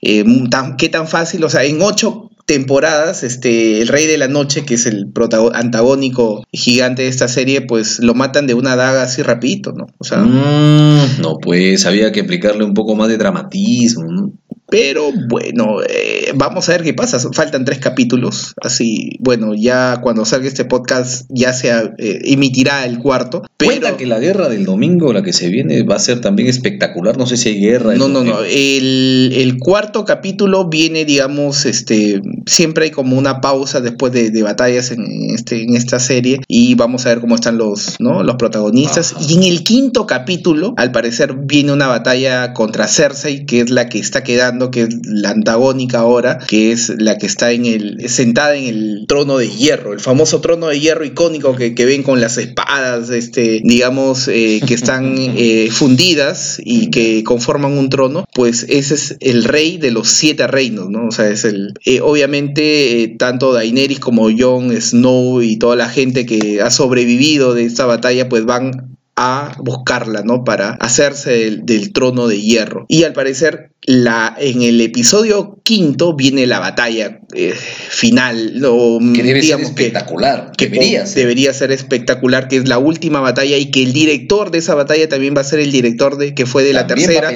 [0.49, 4.65] tan, qué tan fácil, o sea, en ocho temporadas, este, el Rey de la Noche,
[4.65, 5.09] que es el
[5.53, 9.87] antagónico gigante de esta serie, pues lo matan de una daga así rapidito, ¿no?
[9.99, 14.11] O sea, Mm, no, pues había que aplicarle un poco más de dramatismo.
[14.11, 14.33] ¿no?
[14.71, 17.19] Pero bueno, eh, vamos a ver qué pasa.
[17.33, 18.53] Faltan tres capítulos.
[18.61, 23.43] Así, bueno, ya cuando salga este podcast ya se eh, emitirá el cuarto.
[23.57, 26.47] Pero Cuenta que la guerra del domingo, la que se viene, va a ser también
[26.47, 27.17] espectacular.
[27.17, 27.95] No sé si hay guerra.
[27.95, 28.39] no, no, no.
[28.43, 34.43] El, el cuarto capítulo viene, digamos, este, siempre hay como una pausa después de, de
[34.43, 38.23] batallas en, este, en esta serie y vamos a ver cómo están los, ¿no?
[38.23, 39.13] los protagonistas.
[39.13, 39.25] Ajá.
[39.27, 43.89] Y en el quinto capítulo, al parecer, viene una batalla contra Cersei, que es la
[43.89, 48.09] que está quedando, que es la antagónica ahora, que es la que está en el,
[48.09, 52.03] sentada en el trono de hierro, el famoso trono de hierro icónico que, que ven
[52.03, 58.25] con las espadas, este, digamos, eh, que están eh, fundidas y que conforman un trono,
[58.33, 61.07] pues ese es el rey de los siete reinos, ¿no?
[61.07, 66.25] O sea, es el, eh, obviamente, tanto Daenerys como Jon Snow y toda la gente
[66.25, 70.43] que ha sobrevivido de esta batalla, pues van a buscarla, ¿no?
[70.43, 72.85] Para hacerse del, del trono de hierro.
[72.87, 77.53] Y al parecer, la, en el episodio quinto viene la batalla eh,
[77.89, 78.99] final, ¿no?
[79.13, 80.51] Que debe Digamos espectacular.
[80.57, 81.21] que Debería ser.
[81.23, 85.09] debería ser espectacular, que es la última batalla y que el director de esa batalla
[85.09, 87.31] también va a ser el director de que fue de la También tercera.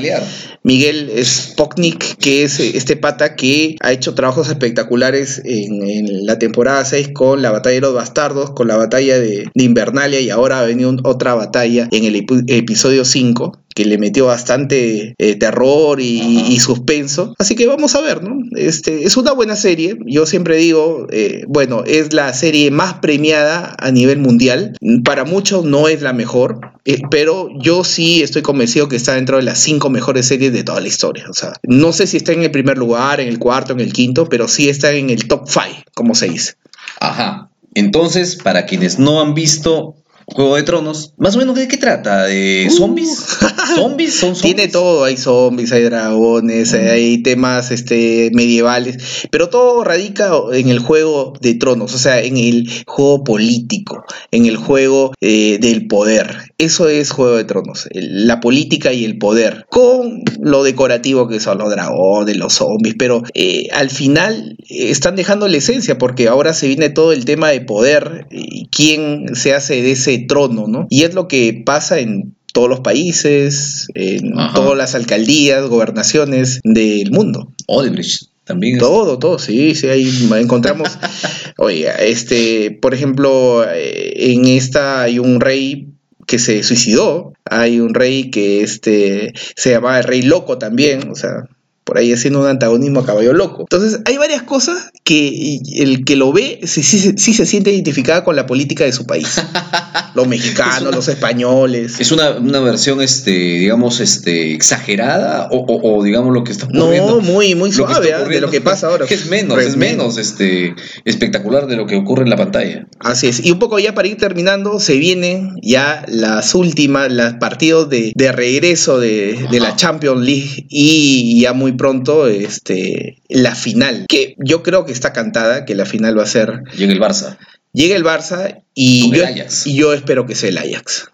[0.64, 6.38] Miguel Spoknik, que es eh, este pata que ha hecho trabajos espectaculares en, en la
[6.40, 10.30] temporada 6 con la batalla de los bastardos, con la batalla de, de Invernalia y
[10.30, 15.16] ahora ha venido un- otra batalla en el epi- episodio 5 que le metió bastante
[15.18, 17.36] eh, terror y, suspenso.
[17.38, 18.40] Así que vamos a ver, ¿no?
[18.56, 19.98] Este, es una buena serie.
[20.06, 24.78] Yo siempre digo, eh, bueno, es la serie más premiada a nivel mundial.
[25.04, 29.38] Para muchos no es la mejor, eh, pero yo sí estoy convencido que está dentro
[29.38, 31.26] de las cinco mejores series de toda la historia.
[31.30, 33.92] O sea, no sé si está en el primer lugar, en el cuarto, en el
[33.92, 36.54] quinto, pero sí está en el top five, como se dice.
[37.02, 37.50] Ajá.
[37.74, 39.96] Entonces, para quienes no han visto
[40.28, 41.14] Juego de Tronos.
[41.18, 42.24] Más o menos, ¿de qué trata?
[42.26, 43.16] ¿De zombies?
[43.76, 44.16] ¿Zombies?
[44.16, 44.56] ¿Son zombies?
[44.56, 48.98] Tiene todo, hay zombies, hay dragones, hay temas este, medievales,
[49.32, 54.46] pero todo radica en el juego de tronos, o sea, en el juego político, en
[54.46, 56.38] el juego eh, del poder.
[56.58, 61.40] Eso es Juego de Tronos, el- la política y el poder, con lo decorativo que
[61.42, 66.28] son los dragones, los zombies, pero eh, al final eh, están dejando la esencia, porque
[66.30, 68.28] ahora se viene todo el tema de poder
[68.72, 70.88] quién se hace de ese trono, ¿no?
[70.90, 74.54] Y es lo que pasa en todos los países, en Ajá.
[74.56, 77.52] todas las alcaldías, gobernaciones del mundo.
[77.68, 78.76] Odebrecht también.
[78.76, 80.10] es- Todo, todo, sí, sí, ahí
[80.40, 80.90] encontramos.
[81.58, 85.90] Oiga, este, por ejemplo, eh, en esta hay un rey
[86.28, 91.16] que se suicidó, hay un rey que este se llamaba el rey loco también, o
[91.16, 91.44] sea,
[91.84, 93.62] por ahí haciendo un antagonismo a caballo loco.
[93.62, 98.24] Entonces, hay varias cosas que el que lo ve sí, sí- sí se siente identificada
[98.24, 99.28] con la política de su país.
[100.16, 102.00] Los mexicanos, los españoles.
[102.00, 106.68] ¿Es una, una versión, este, digamos, este, exagerada o, o- o, digamos lo que está
[106.68, 107.16] ocurriendo?
[107.16, 108.24] No, muy, muy suave ¿ah?
[108.24, 109.06] de lo que pasa ahora.
[109.10, 112.88] Es menos, es menos este, espectacular de lo que ocurre en la pantalla.
[113.00, 113.46] Así es.
[113.46, 118.14] Y un poco ya para ir terminando, se vienen ya las últimas, los partidos de,
[118.16, 124.36] de regreso de, de la Champions League y ya muy pronto este, la final, que
[124.38, 126.64] yo creo que está cantada, que la final va a ser...
[126.76, 127.38] Llega el Barça.
[127.74, 131.10] Llega el Barça y el yo, y yo espero que sea el Ajax.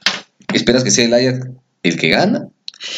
[0.54, 1.48] ¿Esperas que sea el Ajax
[1.84, 2.48] el que gana?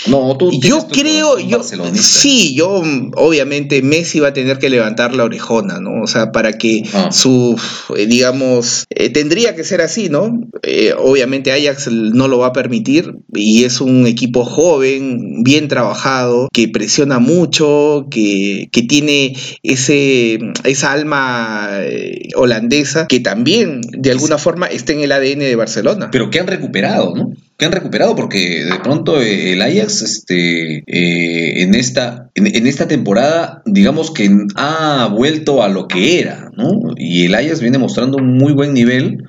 [0.08, 1.62] No, tú Yo creo, yo
[1.94, 2.82] sí, yo
[3.16, 6.02] obviamente Messi va a tener que levantar la orejona, ¿no?
[6.04, 7.12] O sea, para que Ah.
[7.12, 7.60] su,
[7.96, 10.42] eh, digamos, eh, tendría que ser así, ¿no?
[10.62, 16.48] Eh, obviamente Ajax no lo va a permitir y es un equipo joven, bien trabajado,
[16.54, 24.38] que presiona mucho, que, que tiene ese, esa alma eh, holandesa que también de alguna
[24.38, 26.10] forma está en el ADN de Barcelona.
[26.12, 27.34] Pero que han recuperado, ¿no?
[27.58, 32.66] Que han recuperado porque de pronto eh, el Ajax este, eh, en, esta, en, en
[32.68, 36.72] esta temporada, digamos que ha vuelto a lo que era, ¿no?
[36.98, 39.24] Y el Ajax viene mostrando un muy buen nivel.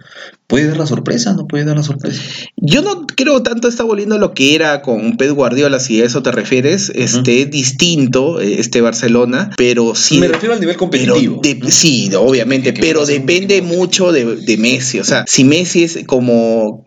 [0.46, 2.20] Puede dar la sorpresa, no puede dar la sorpresa.
[2.56, 6.04] Yo no creo tanto está volviendo a lo que era con Pep Guardiola, si a
[6.04, 6.92] eso te refieres.
[6.94, 10.18] Este es distinto, eh, este Barcelona, pero sí.
[10.18, 11.40] Me refiero al nivel competitivo.
[11.68, 14.98] sí, obviamente, Que- pero depende mucho de, de Messi.
[15.00, 16.83] O sea, si Messi es como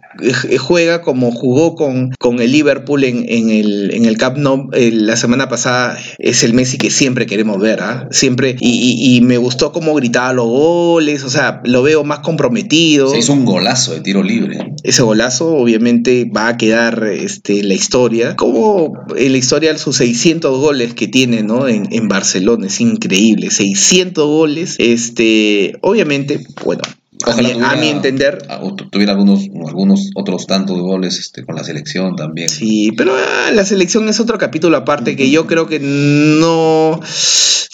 [0.60, 4.92] juega como jugó con, con el Liverpool en, en el, en el Camp Nou eh,
[4.92, 8.08] la semana pasada, es el Messi que siempre queremos ver, ¿ah?
[8.12, 12.20] Siempre, y, y- y me gustó cómo gritaba los goles, o sea, lo veo más
[12.20, 13.10] comprometido.
[13.10, 14.74] Se hizo un golazo de tiro libre.
[14.84, 18.36] Ese golazo obviamente va a quedar este, en la historia.
[18.36, 21.68] Como en la historia sus 600 goles que tiene ¿no?
[21.68, 22.68] en, en Barcelona.
[22.68, 23.50] Es increíble.
[23.52, 24.76] 600 goles.
[24.80, 26.82] Este, obviamente, bueno,
[27.26, 28.48] a mi, a entender...
[28.92, 32.50] tuviera algunos, algunos otros tantos goles este, con la selección también.
[32.50, 37.00] Sí, pero ah, la selección es otro capítulo aparte que yo creo que no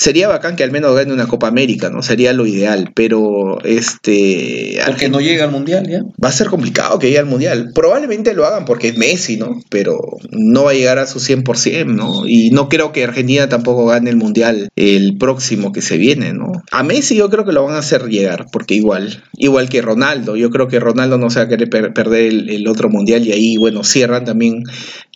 [0.04, 2.02] sería bacán que al menos gane una Copa América, ¿no?
[2.02, 6.02] Sería lo ideal, pero este Porque no llega al mundial ya.
[6.24, 7.72] Va a ser complicado que llegue al Mundial.
[7.74, 9.62] Probablemente lo hagan porque es Messi, ¿no?
[9.70, 12.28] Pero no va a llegar a su 100%, ¿no?
[12.28, 16.52] Y no creo que Argentina tampoco gane el Mundial el próximo que se viene, ¿no?
[16.72, 20.36] A Messi yo creo que lo van a hacer llegar, porque igual, igual que Ronaldo,
[20.36, 23.26] yo creo que Ronaldo no se va a querer per- perder el, el otro Mundial
[23.26, 24.64] y ahí, bueno, cierran también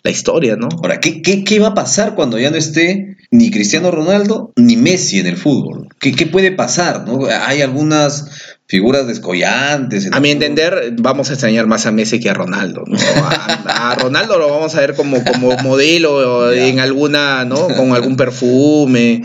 [0.02, 0.68] la historia, ¿no?
[0.82, 4.76] Ahora, ¿qué, qué, qué va a pasar cuando ya no esté ni Cristiano Ronaldo ni
[4.76, 5.88] Messi en el fútbol?
[6.00, 7.06] ¿Qué, qué puede pasar?
[7.06, 7.26] ¿no?
[7.46, 8.30] Hay algunas
[8.66, 10.06] figuras descollantes.
[10.06, 12.84] en A mi entender, vamos a extrañar más a Messi que a Ronaldo.
[12.86, 12.96] ¿no?
[12.98, 17.68] A, a Ronaldo lo vamos a ver como, como modelo en alguna, ¿no?
[17.68, 19.22] Con algún perfume,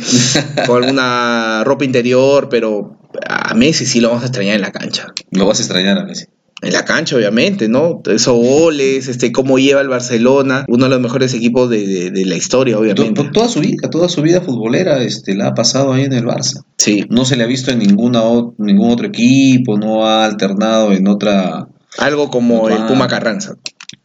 [0.65, 5.07] con alguna ropa interior, pero a Messi sí lo vamos a extrañar en la cancha.
[5.31, 6.25] Lo vas a extrañar a Messi.
[6.61, 8.01] En la cancha, obviamente, ¿no?
[8.05, 12.25] Esos goles, este, cómo lleva el Barcelona, uno de los mejores equipos de, de- de
[12.25, 13.21] la historia, To- obviamente.
[13.21, 16.23] to- Toda su vida, toda su vida futbolera este, la ha pasado ahí en el
[16.23, 16.63] Barça.
[16.77, 17.03] Sí.
[17.09, 21.05] No se le ha visto en ninguna o- ningún otro equipo, no ha alternado en
[21.09, 22.85] otra, Algo como el.
[22.85, 23.55] Puma Carranza.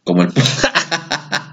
[0.03, 0.29] como el...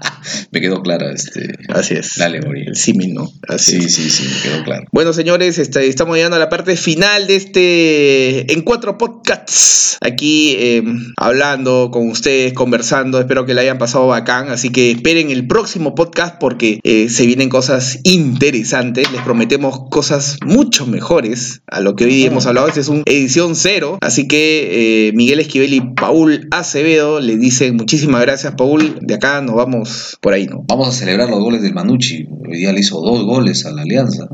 [0.51, 2.17] Me quedó clara este, Así es.
[2.17, 2.65] la alegoría.
[2.67, 3.29] El símil, ¿no?
[3.47, 3.95] Así Sí, es.
[3.95, 4.85] sí, sí, me quedó claro.
[4.91, 9.97] Bueno, señores, este, estamos llegando a la parte final de este En Cuatro Podcasts.
[10.01, 10.83] Aquí eh,
[11.17, 13.19] hablando con ustedes, conversando.
[13.19, 14.49] Espero que la hayan pasado bacán.
[14.49, 19.11] Así que esperen el próximo podcast porque eh, se vienen cosas interesantes.
[19.11, 22.67] Les prometemos cosas mucho mejores a lo que hoy hemos hablado.
[22.67, 23.97] Este es un edición cero.
[24.01, 28.99] Así que eh, Miguel Esquivel y Paul Acevedo le dicen muchísimas gracias, Paul.
[29.01, 32.27] De acá nos vamos por ahí, Vamos a celebrar los goles del Manucci.
[32.29, 34.27] Hoy día le hizo dos goles a la Alianza.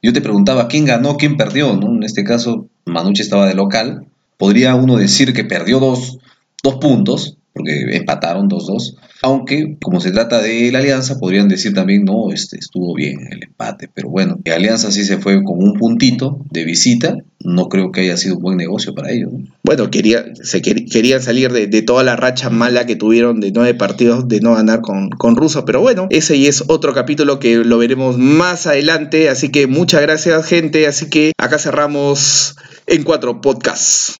[0.00, 1.72] Yo te preguntaba quién ganó, quién perdió.
[1.72, 4.06] En este caso, Manucci estaba de local.
[4.36, 6.18] Podría uno decir que perdió dos,
[6.62, 8.94] dos puntos, porque empataron 2-2.
[9.20, 13.42] Aunque, como se trata de la Alianza, podrían decir también, no, este, estuvo bien el
[13.42, 13.90] empate.
[13.92, 17.16] Pero bueno, la Alianza sí se fue con un puntito de visita.
[17.40, 19.32] No creo que haya sido un buen negocio para ellos.
[19.32, 19.44] ¿no?
[19.64, 20.24] Bueno, quería,
[20.90, 24.54] querían salir de, de toda la racha mala que tuvieron de nueve partidos de no
[24.54, 25.64] ganar con, con Russo.
[25.64, 29.28] Pero bueno, ese ya es otro capítulo que lo veremos más adelante.
[29.28, 30.86] Así que muchas gracias, gente.
[30.86, 32.56] Así que acá cerramos
[32.86, 34.16] en cuatro podcasts.